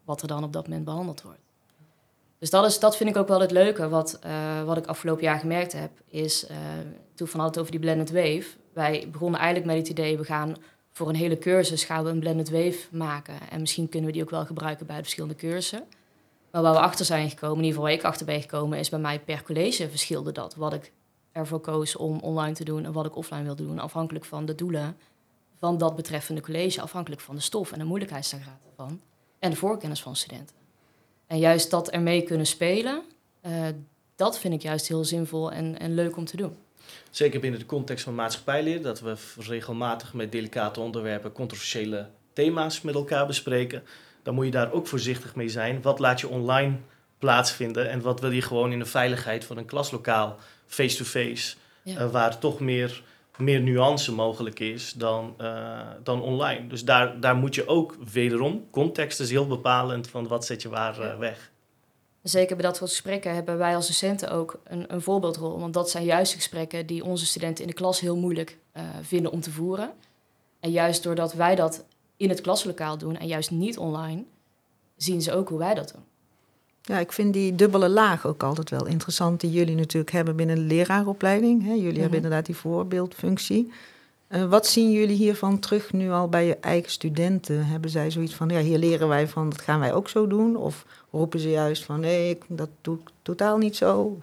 wat 0.04 0.22
er 0.22 0.28
dan 0.28 0.44
op 0.44 0.54
dat 0.54 0.68
moment 0.68 0.86
behandeld 0.86 1.22
wordt. 1.22 1.40
Dus 2.40 2.50
dat, 2.50 2.66
is, 2.66 2.80
dat 2.80 2.98
vind 2.98 3.10
ik 3.10 3.18
ook 3.18 3.28
wel 3.28 3.42
het 3.42 3.52
leuke. 3.52 3.90
Wat, 3.90 4.20
uh, 4.26 4.64
wat 4.64 4.78
ik 4.78 4.86
afgelopen 4.86 5.24
jaar 5.24 5.40
gemerkt 5.40 5.74
heb, 5.74 5.92
is 6.08 6.50
uh, 6.50 6.58
toen 7.14 7.28
van 7.28 7.40
het 7.40 7.60
over 7.60 7.72
die 7.72 7.80
blended 7.80 8.12
wave. 8.12 8.46
Wij 8.74 9.08
begonnen 9.12 9.40
eigenlijk 9.40 9.70
met 9.70 9.78
het 9.78 9.88
idee, 9.88 10.18
we 10.18 10.24
gaan 10.24 10.56
voor 10.92 11.10
een 11.10 11.16
hele 11.16 11.38
cursus 11.38 11.84
gaan 11.84 12.04
we 12.04 12.10
een 12.10 12.20
blended 12.20 12.50
wave 12.50 12.80
maken. 12.92 13.36
En 13.50 13.60
misschien 13.60 13.90
kunnen 13.90 14.08
we 14.08 14.16
die 14.16 14.24
ook 14.24 14.30
wel 14.30 14.46
gebruiken 14.46 14.86
bij 14.86 14.96
de 14.96 15.02
verschillende 15.02 15.36
cursussen. 15.36 15.84
Maar 16.56 16.63
waar 16.63 16.74
we 16.74 16.80
achter 16.80 17.06
zijn 17.06 17.30
gekomen, 17.30 17.58
in 17.58 17.63
ieder 17.63 17.76
geval 17.76 17.84
waar 17.84 18.00
ik 18.00 18.04
achter 18.04 18.26
ben 18.26 18.41
gekomen, 18.41 18.80
is 18.80 18.89
bij 18.89 19.00
mij 19.00 19.20
per 19.20 19.44
college 19.44 19.89
verschilde 19.89 20.32
dat. 20.32 20.56
Wat 20.56 20.74
ik 20.74 20.91
ervoor 21.32 21.60
koos 21.60 21.96
om 21.96 22.20
online 22.20 22.54
te 22.54 22.63
doen 22.63 22.86
en 22.86 22.91
wat 22.91 23.06
ik 23.06 23.15
offline 23.15 23.44
wilde 23.44 23.65
doen, 23.65 23.80
afhankelijk 23.80 24.26
van 24.26 24.46
de 24.46 24.56
doelen 24.56 24.98
van 25.56 25.78
dat 25.78 25.96
betreffende 25.96 26.41
college, 26.41 26.82
afhankelijk 26.82 27.22
van 27.22 27.36
de 27.36 27.41
stof 27.41 27.72
en 27.72 27.80
de 27.80 27.86
moeilijkheidsgraad 27.86 28.60
ervan 28.70 29.02
en 29.39 29.50
de 29.50 29.56
voorkennis 29.56 30.02
van 30.02 30.15
studenten. 30.15 30.56
En 31.28 31.39
juist 31.39 31.72
dat 31.72 31.89
ermee 31.89 32.22
kunnen 32.22 32.46
spelen, 32.46 33.02
uh, 33.46 33.68
dat 34.15 34.39
vind 34.39 34.54
ik 34.54 34.62
juist 34.62 34.88
heel 34.88 35.06
zinvol 35.06 35.52
en, 35.52 35.80
en 35.80 35.94
leuk 35.94 36.18
om 36.18 36.26
te 36.26 36.38
doen. 36.38 36.58
Zeker 37.10 37.39
binnen 37.39 37.60
de 37.60 37.65
context 37.65 38.04
van 38.04 38.15
maatschappijleer, 38.15 38.82
dat 38.82 39.00
we 39.00 39.15
regelmatig 39.38 40.13
met 40.13 40.32
delicate 40.32 40.80
onderwerpen 40.80 41.32
controversiële 41.32 42.10
thema's 42.34 42.82
met 42.82 42.96
elkaar 42.96 43.28
bespreken. 43.28 43.84
Dan 44.26 44.34
moet 44.34 44.46
je 44.46 44.52
daar 44.52 44.72
ook 44.72 44.88
voorzichtig 44.88 45.36
mee 45.36 45.50
zijn. 45.50 45.82
Wat 45.82 46.00
laat 46.00 46.20
je 46.20 46.28
online 46.28 46.76
plaatsvinden 47.20 47.90
en 47.90 48.02
wat 48.02 48.20
wil 48.20 48.32
je 48.32 48.42
gewoon 48.42 48.72
in 48.72 48.80
de 48.80 48.86
veiligheid 48.86 49.46
van 49.46 49.58
een 49.58 49.66
klaslokaal, 49.66 50.38
face-to-face, 50.66 51.56
ja. 51.84 52.02
uh, 52.02 52.12
waar 52.12 52.38
toch 52.38 52.60
meer 52.60 53.04
meer 53.38 53.62
nuance 53.62 54.12
mogelijk 54.12 54.60
is 54.60 54.94
dan, 54.94 55.36
uh, 55.42 55.80
dan 56.04 56.22
online. 56.22 56.68
Dus 56.68 56.84
daar, 56.84 57.20
daar 57.20 57.36
moet 57.36 57.56
je 57.56 57.68
ook 57.68 57.96
wederom, 58.12 58.68
context 58.72 59.20
is 59.20 59.30
heel 59.30 59.48
bepalend 59.48 60.08
van 60.08 60.28
wat 60.28 60.46
zet 60.46 60.62
je 60.62 60.70
waar 60.70 61.00
uh, 61.00 61.18
weg. 61.18 61.52
Zeker 62.22 62.56
bij 62.56 62.66
dat 62.66 62.76
soort 62.76 62.90
gesprekken 62.90 63.34
hebben 63.34 63.58
wij 63.58 63.76
als 63.76 63.88
docenten 63.88 64.32
ook 64.32 64.60
een, 64.64 64.94
een 64.94 65.02
voorbeeldrol. 65.02 65.60
Want 65.60 65.74
dat 65.74 65.90
zijn 65.90 66.06
juist 66.06 66.34
gesprekken 66.34 66.86
die 66.86 67.04
onze 67.04 67.26
studenten 67.26 67.64
in 67.64 67.70
de 67.70 67.76
klas 67.76 68.00
heel 68.00 68.18
moeilijk 68.18 68.58
vinden 69.02 69.32
om 69.32 69.42
te 69.42 69.52
voeren. 69.52 69.92
En 70.60 70.72
juist 70.72 71.04
doordat 71.04 71.34
wij 71.34 71.56
dat 71.56 71.86
in 72.17 72.30
het 72.30 72.41
klaslokaal 72.41 72.97
doen 72.97 73.17
en 73.17 73.28
juist 73.28 73.51
niet 73.51 73.78
online, 73.78 74.23
zien 74.97 75.21
ze 75.21 75.34
ook 75.34 75.49
hoe 75.49 75.60
wij 75.60 75.73
dat 75.73 75.91
doen. 75.91 76.04
Ja, 76.82 76.99
ik 76.99 77.12
vind 77.12 77.34
die 77.34 77.56
dubbele 77.56 77.89
laag 77.89 78.25
ook 78.25 78.43
altijd 78.43 78.69
wel 78.69 78.86
interessant, 78.86 79.39
die 79.39 79.51
jullie 79.51 79.75
natuurlijk 79.75 80.12
hebben 80.12 80.36
binnen 80.36 80.56
de 80.56 80.62
leraaropleiding. 80.62 81.63
Hè? 81.63 81.67
Jullie 81.67 81.84
mm 81.84 81.91
-hmm. 81.91 82.01
hebben 82.01 82.17
inderdaad 82.17 82.45
die 82.45 82.56
voorbeeldfunctie. 82.56 83.71
Uh, 84.30 84.49
wat 84.49 84.67
zien 84.67 84.91
jullie 84.91 85.15
hiervan 85.15 85.60
terug 85.60 85.93
nu 85.93 86.12
al 86.12 86.30
bij 86.30 86.45
je 86.45 86.58
eigen 86.58 86.91
studenten? 86.91 87.65
Hebben 87.65 87.89
zij 87.89 88.12
zoiets 88.12 88.34
van, 88.34 88.49
ja, 88.49 88.60
hier 88.60 88.78
leren 88.78 89.08
wij 89.08 89.28
van, 89.28 89.49
dat 89.49 89.62
gaan 89.62 89.80
wij 89.80 89.93
ook 89.93 90.10
zo 90.10 90.28
doen? 90.28 90.56
Of 90.56 90.86
roepen 91.12 91.39
ze 91.39 91.49
juist 91.49 91.84
van, 91.84 91.99
nee, 91.99 92.38
dat 92.47 92.69
doe 92.82 92.95
ik 92.95 93.10
totaal 93.21 93.58
niet 93.58 93.75
zo? 93.75 94.17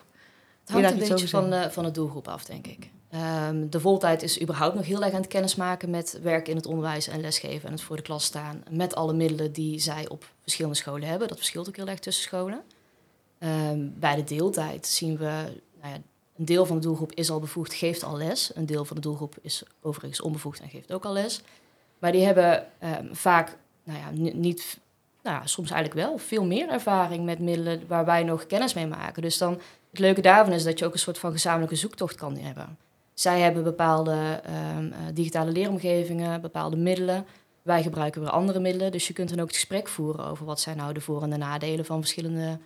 Het 0.64 0.70
hangt 0.70 0.90
een 0.90 1.09
beetje 1.09 1.28
van 1.28 1.50
de, 1.50 1.68
van 1.70 1.85
de 1.85 1.90
doelgroep 1.90 2.28
af, 2.28 2.44
denk 2.44 2.66
ik. 2.66 2.90
Um, 3.14 3.70
de 3.70 3.81
voltijd 3.81 4.22
is 4.22 4.40
überhaupt 4.40 4.75
nog 4.75 4.87
heel 4.87 5.03
erg 5.03 5.12
aan 5.12 5.20
het 5.20 5.31
kennismaken 5.31 5.90
met 5.90 6.18
werk 6.22 6.48
in 6.48 6.57
het 6.57 6.66
onderwijs 6.66 7.09
en 7.09 7.20
lesgeven 7.20 7.66
en 7.66 7.72
het 7.72 7.83
voor 7.83 7.96
de 7.96 8.03
klas 8.03 8.25
staan. 8.25 8.64
Met 8.70 8.94
alle 8.94 9.12
middelen 9.12 9.53
die 9.53 9.79
zij 9.79 10.09
op 10.09 10.25
verschillende 10.42 10.77
scholen 10.77 11.09
hebben. 11.09 11.29
Dat 11.29 11.37
verschilt 11.37 11.68
ook 11.68 11.77
heel 11.77 11.87
erg 11.87 11.98
tussen 11.98 12.25
scholen. 12.25 12.62
Um, 13.38 13.94
bij 13.98 14.14
de 14.14 14.25
deeltijd 14.25 14.87
zien 14.87 15.16
we, 15.16 15.25
nou 15.81 15.92
ja, 15.92 15.98
een 16.37 16.44
deel 16.44 16.66
van 16.66 16.77
de 16.77 16.83
doelgroep 16.83 17.12
is 17.12 17.31
al 17.31 17.40
bevoegd, 17.40 17.75
geeft 17.75 18.03
al 18.03 18.16
les. 18.16 18.51
Een 18.55 18.66
deel 18.66 18.85
van 18.85 18.96
de 18.96 19.03
doelgroep 19.03 19.37
is 19.40 19.62
overigens 19.81 20.20
onbevoegd 20.20 20.61
en 20.61 20.68
geeft 20.68 20.92
ook 20.92 21.05
al 21.05 21.12
les. 21.12 21.42
Maar 21.98 22.12
die 22.12 22.25
hebben 22.25 22.66
um, 22.83 23.09
vaak, 23.16 23.57
nou 23.85 23.98
ja, 23.98 24.31
niet, 24.33 24.79
nou 25.22 25.37
ja, 25.37 25.46
soms 25.46 25.70
eigenlijk 25.70 26.07
wel, 26.07 26.18
veel 26.18 26.44
meer 26.44 26.68
ervaring 26.68 27.25
met 27.25 27.38
middelen 27.38 27.87
waar 27.87 28.05
wij 28.05 28.22
nog 28.22 28.46
kennis 28.46 28.75
mee 28.75 28.87
maken. 28.87 29.22
Dus 29.22 29.38
dan, 29.38 29.61
het 29.90 29.98
leuke 29.98 30.20
daarvan 30.20 30.55
is 30.55 30.64
dat 30.64 30.79
je 30.79 30.87
ook 30.87 30.92
een 30.92 30.98
soort 30.98 31.18
van 31.18 31.33
gezamenlijke 31.33 31.77
zoektocht 31.77 32.14
kan 32.14 32.37
hebben. 32.37 32.77
Zij 33.14 33.40
hebben 33.40 33.62
bepaalde 33.62 34.40
ehm, 34.44 34.92
eh, 34.92 34.98
digitale 35.14 35.51
leeromgevingen, 35.51 36.40
bepaalde 36.40 36.77
middelen. 36.77 37.27
Wij 37.62 37.83
gebruiken 37.83 38.20
weer 38.20 38.31
andere 38.31 38.61
middelen. 38.61 38.92
Dus 38.92 39.07
je 39.07 39.12
kunt 39.12 39.29
dan 39.29 39.40
ook 39.40 39.46
het 39.46 39.57
gesprek 39.57 39.88
voeren 39.88 40.25
over 40.27 40.46
wat 40.46 40.61
zijn 40.61 40.77
nou 40.77 40.92
de 40.92 41.01
voor- 41.01 41.22
en 41.22 41.31
de 41.31 41.37
nadelen 41.37 41.85
van 41.85 42.01
verschillende 42.01 42.59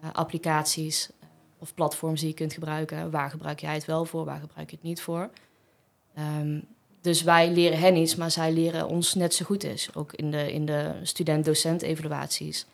eh, 0.00 0.12
applicaties 0.12 1.10
eh, 1.20 1.28
of 1.58 1.74
platforms 1.74 2.20
die 2.20 2.28
je 2.28 2.34
kunt 2.34 2.52
gebruiken. 2.52 3.10
Waar 3.10 3.30
gebruik 3.30 3.60
jij 3.60 3.74
het 3.74 3.84
wel 3.84 4.04
voor, 4.04 4.24
waar 4.24 4.40
gebruik 4.40 4.70
je 4.70 4.76
het 4.76 4.84
niet 4.84 5.00
voor? 5.00 5.30
Ehm, 6.14 6.60
dus 7.00 7.22
wij 7.22 7.50
leren 7.50 7.78
hen 7.78 7.96
iets, 7.96 8.14
maar 8.14 8.30
zij 8.30 8.52
leren 8.52 8.88
ons 8.88 9.14
net 9.14 9.34
zo 9.34 9.44
goed 9.44 9.64
is. 9.64 9.94
Ook 9.94 10.12
in 10.12 10.30
de, 10.30 10.52
in 10.52 10.66
de 10.66 10.92
student-docent-evaluaties 11.02 12.66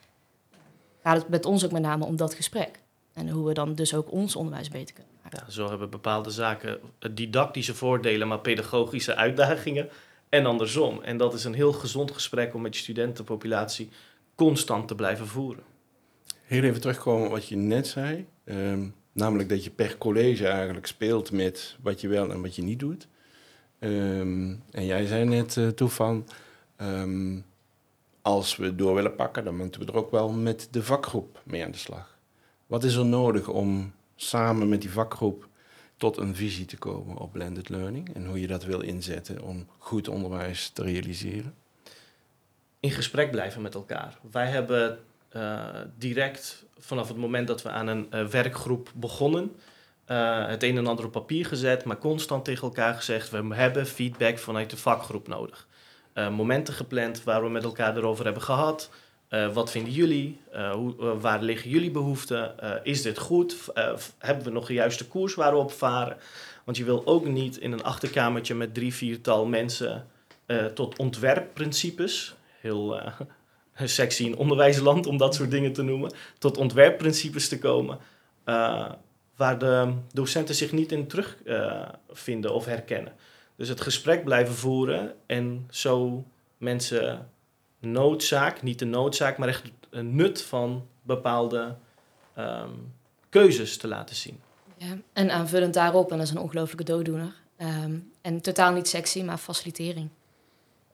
gaat 1.03 1.17
het 1.17 1.29
met 1.29 1.47
ons 1.47 1.65
ook 1.65 1.73
met 1.73 1.83
name 1.83 2.05
om 2.05 2.17
dat 2.17 2.35
gesprek. 2.35 2.82
En 3.13 3.29
hoe 3.29 3.47
we 3.47 3.55
dan 3.55 3.75
dus 3.75 3.95
ook 3.95 4.13
ons 4.13 4.37
onderwijs 4.37 4.69
beter 4.69 4.95
kunnen 4.95 5.13
maken. 5.23 5.43
Ja, 5.47 5.53
zo 5.53 5.69
hebben 5.69 5.91
bepaalde 5.91 6.31
zaken 6.31 6.81
didactische 7.11 7.75
voordelen, 7.75 8.29
maar 8.29 8.41
pedagogische 8.41 9.15
uitdagingen. 9.15 9.89
En 10.29 10.47
andersom. 10.47 11.03
En 11.03 11.17
dat 11.17 11.35
is 11.35 11.45
een 11.45 11.55
heel 11.55 11.73
gezond 11.73 12.11
gesprek 12.11 12.55
om 12.55 12.63
met 12.63 12.77
je 12.77 12.83
studentenpopulatie 12.83 13.89
constant 14.35 14.89
te 14.89 14.95
blijven 14.95 15.27
voeren. 15.27 15.63
Heel 16.43 16.63
even 16.63 16.81
terugkomen 16.81 17.27
op 17.27 17.33
wat 17.33 17.49
je 17.49 17.57
net 17.57 17.87
zei. 17.87 18.27
Ehm, 18.45 18.87
namelijk 19.13 19.49
dat 19.49 19.65
je 19.65 19.71
per 19.71 19.99
college 19.99 20.47
eigenlijk 20.47 20.87
speelt 20.87 21.33
met 21.33 21.77
wat 21.83 22.01
je 22.01 22.09
wel 22.09 22.31
en 22.31 22.43
wat 22.43 22.57
je 22.57 22.63
niet 22.63 22.79
doet. 22.79 23.09
Ehm, 23.79 24.55
en 24.71 24.87
jij 24.87 25.07
zei 25.07 25.25
net 25.25 25.57
uh, 25.57 25.69
toe 25.69 25.89
van, 25.89 26.29
ehm, 26.77 27.39
als 28.23 28.57
we 28.57 28.75
door 28.75 28.95
willen 28.95 29.15
pakken, 29.15 29.45
dan 29.45 29.57
moeten 29.57 29.81
we 29.81 29.87
er 29.87 29.97
ook 29.97 30.11
wel 30.11 30.31
met 30.31 30.69
de 30.71 30.83
vakgroep 30.83 31.43
mee 31.45 31.65
aan 31.65 31.71
de 31.71 31.79
slag. 31.79 32.12
Wat 32.73 32.85
is 32.85 32.95
er 32.95 33.07
nodig 33.07 33.49
om 33.49 33.93
samen 34.17 34.69
met 34.69 34.81
die 34.81 34.91
vakgroep 34.91 35.49
tot 35.97 36.17
een 36.17 36.35
visie 36.35 36.65
te 36.65 36.77
komen 36.77 37.17
op 37.17 37.33
blended 37.33 37.69
learning 37.69 38.15
en 38.15 38.27
hoe 38.27 38.41
je 38.41 38.47
dat 38.47 38.65
wil 38.65 38.81
inzetten 38.81 39.43
om 39.43 39.67
goed 39.79 40.09
onderwijs 40.09 40.69
te 40.69 40.83
realiseren? 40.83 41.55
In 42.81 42.91
gesprek 42.91 43.31
blijven 43.31 43.63
met 43.63 43.75
elkaar. 43.75 44.19
Wij 44.31 44.47
hebben 44.47 44.99
uh, 45.37 45.65
direct 45.99 46.65
vanaf 46.79 47.09
het 47.09 47.17
moment 47.17 47.47
dat 47.47 47.63
we 47.63 47.71
aan 47.71 47.87
een 47.87 48.07
uh, 48.11 48.27
werkgroep 48.27 48.93
begonnen, 48.95 49.57
uh, 50.07 50.47
het 50.47 50.63
een 50.63 50.77
en 50.77 50.87
ander 50.87 51.05
op 51.05 51.13
papier 51.13 51.47
gezet, 51.47 51.85
maar 51.85 51.99
constant 51.99 52.45
tegen 52.45 52.63
elkaar 52.63 52.95
gezegd: 52.95 53.31
we 53.31 53.55
hebben 53.55 53.87
feedback 53.87 54.39
vanuit 54.39 54.71
de 54.71 54.77
vakgroep 54.77 55.29
nodig. 55.29 55.67
momenten 56.15 56.75
gepland 56.75 57.23
waar 57.23 57.43
we 57.43 57.49
met 57.49 57.65
elkaar 57.65 57.97
erover 57.97 58.25
hebben 58.25 58.43
gehad. 58.43 58.91
Uh, 59.33 59.53
wat 59.53 59.71
vinden 59.71 59.93
jullie? 59.93 60.41
Uh, 60.55 60.71
hoe, 60.71 60.95
uh, 61.01 61.21
waar 61.21 61.43
liggen 61.43 61.71
jullie 61.71 61.91
behoeften? 61.91 62.55
is 62.83 63.03
dit 63.03 63.19
goed? 63.19 63.57
hebben 64.19 64.45
we 64.45 64.51
nog 64.51 64.67
de 64.67 64.73
juiste 64.73 65.07
koers 65.07 65.35
waar 65.35 65.53
we 65.53 65.59
op 65.59 65.73
varen? 65.73 66.17
Want 66.65 66.77
je 66.77 66.85
wil 66.85 67.07
ook 67.07 67.27
niet 67.27 67.57
in 67.57 67.73
een 67.73 67.83
achterkamertje 67.83 68.55
met 68.55 68.75
drie, 68.75 68.95
viertal 68.95 69.47
mensen 69.47 70.07
tot 70.75 70.99
ontwerpprincipes, 70.99 72.35
heel 72.61 73.01
sexy 73.75 74.25
in 74.25 74.37
onderwijsland 74.37 75.07
om 75.07 75.17
dat 75.17 75.35
soort 75.35 75.51
dingen 75.51 75.73
te 75.73 75.83
noemen, 75.83 76.13
tot 76.39 76.57
ontwerpprincipes 76.57 77.49
te 77.49 77.59
komen, 77.59 77.99
waar 79.37 79.59
de 79.59 79.93
docenten 80.13 80.55
zich 80.55 80.73
niet 80.73 80.93
in 80.93 81.07
terugvinden 81.07 82.55
of 82.55 82.65
herkennen. 82.65 83.13
Dus 83.57 83.69
het 83.69 83.81
gesprek 83.81 84.25
blijven 84.25 84.55
voeren 84.55 85.15
en 85.27 85.67
zo 85.71 86.25
mensen 86.57 87.29
noodzaak, 87.87 88.63
niet 88.63 88.79
de 88.79 88.85
noodzaak, 88.85 89.39
maar 89.39 89.49
echt 89.49 89.71
een 89.91 90.15
nut 90.15 90.43
van 90.43 90.87
bepaalde 91.03 91.75
um, 92.39 92.93
keuzes 93.29 93.77
te 93.77 93.89
laten 93.89 94.17
zien. 94.17 94.41
Ja, 94.77 94.97
en 95.13 95.31
aanvullend 95.31 95.75
daarop, 95.75 96.11
en 96.11 96.17
dat 96.17 96.27
is 96.27 96.33
een 96.33 96.41
ongelofelijke 96.41 96.93
dooddoener, 96.93 97.35
um, 97.59 98.13
en 98.21 98.41
totaal 98.41 98.73
niet 98.73 98.89
sexy, 98.89 99.23
maar 99.23 99.39
facilitering. 99.39 100.09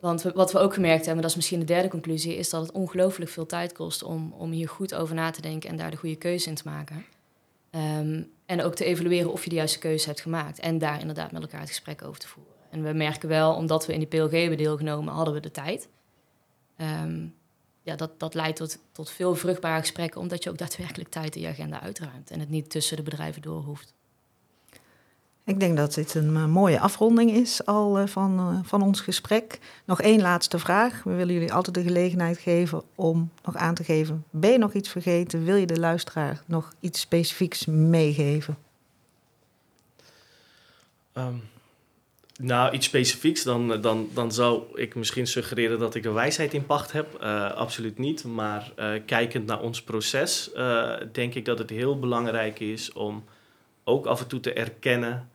Want 0.00 0.22
wat 0.22 0.52
we 0.52 0.58
ook 0.58 0.74
gemerkt 0.74 1.04
hebben, 1.04 1.22
dat 1.22 1.30
is 1.30 1.36
misschien 1.36 1.58
de 1.58 1.64
derde 1.64 1.88
conclusie, 1.88 2.36
is 2.36 2.50
dat 2.50 2.62
het 2.62 2.72
ongelooflijk 2.72 3.30
veel 3.30 3.46
tijd 3.46 3.72
kost 3.72 4.02
om, 4.02 4.32
om 4.32 4.50
hier 4.50 4.68
goed 4.68 4.94
over 4.94 5.14
na 5.14 5.30
te 5.30 5.40
denken 5.40 5.70
en 5.70 5.76
daar 5.76 5.90
de 5.90 5.96
goede 5.96 6.16
keuze 6.16 6.48
in 6.48 6.54
te 6.54 6.62
maken. 6.64 7.04
Um, 7.70 8.30
en 8.46 8.62
ook 8.62 8.74
te 8.74 8.84
evalueren 8.84 9.32
of 9.32 9.44
je 9.44 9.50
de 9.50 9.56
juiste 9.56 9.78
keuze 9.78 10.06
hebt 10.06 10.20
gemaakt. 10.20 10.58
En 10.58 10.78
daar 10.78 11.00
inderdaad 11.00 11.32
met 11.32 11.42
elkaar 11.42 11.60
het 11.60 11.68
gesprek 11.68 12.04
over 12.04 12.20
te 12.20 12.28
voeren. 12.28 12.52
En 12.70 12.82
we 12.82 12.92
merken 12.92 13.28
wel, 13.28 13.54
omdat 13.54 13.86
we 13.86 13.92
in 13.92 13.98
die 13.98 14.08
PLG 14.08 14.30
hebben 14.30 14.58
deelgenomen, 14.58 15.14
hadden 15.14 15.34
we 15.34 15.40
de 15.40 15.50
tijd. 15.50 15.88
Um, 16.80 17.34
ja, 17.82 17.96
dat, 17.96 18.20
dat 18.20 18.34
leidt 18.34 18.56
tot, 18.56 18.78
tot 18.92 19.10
veel 19.10 19.34
vruchtbare 19.34 19.80
gesprekken, 19.80 20.20
omdat 20.20 20.42
je 20.44 20.50
ook 20.50 20.58
daadwerkelijk 20.58 21.10
tijd 21.10 21.36
in 21.36 21.42
je 21.42 21.48
agenda 21.48 21.80
uitruimt 21.80 22.30
en 22.30 22.40
het 22.40 22.48
niet 22.48 22.70
tussen 22.70 22.96
de 22.96 23.02
bedrijven 23.02 23.42
door 23.42 23.62
hoeft. 23.62 23.94
Ik 25.44 25.60
denk 25.60 25.76
dat 25.76 25.94
dit 25.94 26.14
een 26.14 26.34
uh, 26.34 26.46
mooie 26.46 26.80
afronding 26.80 27.30
is 27.30 27.66
al 27.66 28.00
uh, 28.00 28.06
van, 28.06 28.38
uh, 28.38 28.58
van 28.62 28.82
ons 28.82 29.00
gesprek. 29.00 29.58
Nog 29.84 30.00
één 30.00 30.20
laatste 30.20 30.58
vraag. 30.58 31.02
We 31.02 31.14
willen 31.14 31.34
jullie 31.34 31.52
altijd 31.52 31.74
de 31.74 31.82
gelegenheid 31.82 32.38
geven 32.38 32.82
om 32.94 33.30
nog 33.44 33.56
aan 33.56 33.74
te 33.74 33.84
geven. 33.84 34.24
Ben 34.30 34.50
je 34.50 34.58
nog 34.58 34.72
iets 34.72 34.88
vergeten? 34.88 35.44
Wil 35.44 35.56
je 35.56 35.66
de 35.66 35.78
luisteraar 35.78 36.42
nog 36.46 36.72
iets 36.80 37.00
specifieks 37.00 37.66
meegeven? 37.66 38.58
Um, 41.12 41.42
nou, 42.40 42.72
iets 42.72 42.86
specifieks, 42.86 43.42
dan, 43.42 43.80
dan, 43.80 44.08
dan 44.14 44.32
zou 44.32 44.62
ik 44.74 44.94
misschien 44.94 45.26
suggereren 45.26 45.78
dat 45.78 45.94
ik 45.94 46.02
de 46.02 46.10
wijsheid 46.10 46.54
in 46.54 46.66
pacht 46.66 46.92
heb. 46.92 47.18
Uh, 47.22 47.52
absoluut 47.52 47.98
niet. 47.98 48.24
Maar 48.24 48.72
uh, 48.76 48.92
kijkend 49.06 49.46
naar 49.46 49.60
ons 49.60 49.82
proces, 49.82 50.50
uh, 50.54 50.94
denk 51.12 51.34
ik 51.34 51.44
dat 51.44 51.58
het 51.58 51.70
heel 51.70 51.98
belangrijk 51.98 52.60
is 52.60 52.92
om 52.92 53.24
ook 53.84 54.06
af 54.06 54.20
en 54.20 54.26
toe 54.26 54.40
te 54.40 54.52
erkennen, 54.52 55.30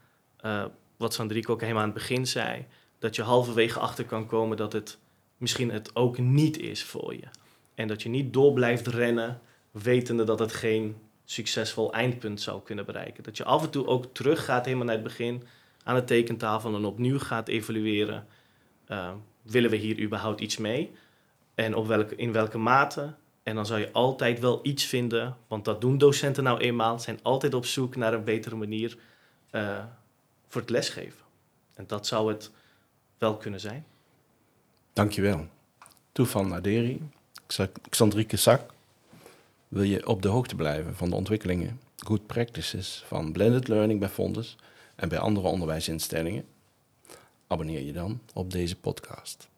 wat 0.98 1.14
Sandrico 1.14 1.54
ook 1.54 1.62
helemaal 1.62 1.82
aan 1.82 1.90
het 1.90 1.98
begin 1.98 2.28
zei, 2.28 2.66
dat 3.00 3.16
je 3.16 3.22
halverwege 3.22 3.80
achter 3.80 4.06
kan 4.06 4.28
komen 4.28 4.58
dat 4.58 4.74
het 4.74 4.98
misschien 5.38 5.72
het 5.72 5.96
ook 5.96 6.18
niet 6.18 6.60
is 6.60 6.84
voor 6.84 7.14
je. 7.14 7.28
En 7.76 7.88
dat 7.88 8.02
je 8.02 8.10
niet 8.10 8.34
door 8.34 8.54
blijft 8.54 8.88
rennen, 8.88 9.42
wetende 9.72 10.24
dat 10.24 10.40
het 10.40 10.54
geen 10.54 10.96
succesvol 11.26 11.94
eindpunt 11.94 12.42
zou 12.42 12.62
kunnen 12.62 12.86
bereiken. 12.86 13.24
Dat 13.24 13.38
je 13.38 13.44
af 13.44 13.64
en 13.64 13.70
toe 13.70 13.88
ook 13.88 14.06
teruggaat 14.14 14.66
helemaal 14.66 14.86
naar 14.86 14.96
het 14.96 15.04
begin 15.04 15.44
aan 15.84 15.96
de 15.96 16.04
tekentafel 16.04 16.76
en 16.76 16.86
opnieuw 16.86 17.20
gaat 17.20 17.48
evalueren. 17.48 18.28
Uh, 18.88 19.12
willen 19.42 19.70
we 19.70 19.76
hier 19.76 20.02
überhaupt 20.02 20.42
iets 20.42 20.58
mee? 20.58 20.92
En 21.56 21.76
op 21.76 21.88
welke, 21.88 22.16
in 22.16 22.32
welke 22.32 22.58
mate? 22.58 23.14
En 23.44 23.56
dan 23.56 23.66
zal 23.66 23.78
je 23.78 23.92
altijd 23.92 24.40
wel 24.40 24.60
iets 24.64 24.84
vinden, 24.86 25.38
want 25.48 25.66
dat 25.66 25.82
doen 25.82 25.98
docenten 25.98 26.44
nou 26.44 26.60
eenmaal, 26.60 27.00
zijn 27.00 27.20
altijd 27.22 27.54
op 27.54 27.66
zoek 27.66 27.96
naar 27.96 28.14
een 28.14 28.24
betere 28.24 28.56
manier 28.56 28.98
uh, 29.52 29.84
voor 30.48 30.62
het 30.62 30.70
lesgeven. 30.70 31.22
En 31.74 31.84
dat 31.88 32.08
zou 32.08 32.32
het 32.32 32.52
wel 33.18 33.38
kunnen 33.38 33.60
zijn. 33.60 33.86
Dankjewel. 34.94 35.48
Toevan 36.12 36.48
Naderi, 36.48 37.02
Xandrike 37.90 38.38
Sak. 38.38 38.72
Wil 39.68 39.84
je 39.84 40.08
op 40.08 40.22
de 40.22 40.28
hoogte 40.28 40.56
blijven 40.56 40.96
van 40.96 41.10
de 41.10 41.16
ontwikkelingen, 41.16 41.80
good 41.98 42.26
practices 42.26 43.04
van 43.08 43.32
blended 43.32 43.68
learning 43.68 44.00
bij 44.00 44.10
Fondes 44.10 44.58
en 45.04 45.10
bij 45.10 45.20
andere 45.20 45.48
onderwijsinstellingen? 45.48 46.46
Abonneer 47.48 47.82
je 47.82 47.94
dan 47.94 48.22
op 48.34 48.52
deze 48.52 48.76
podcast. 48.80 49.50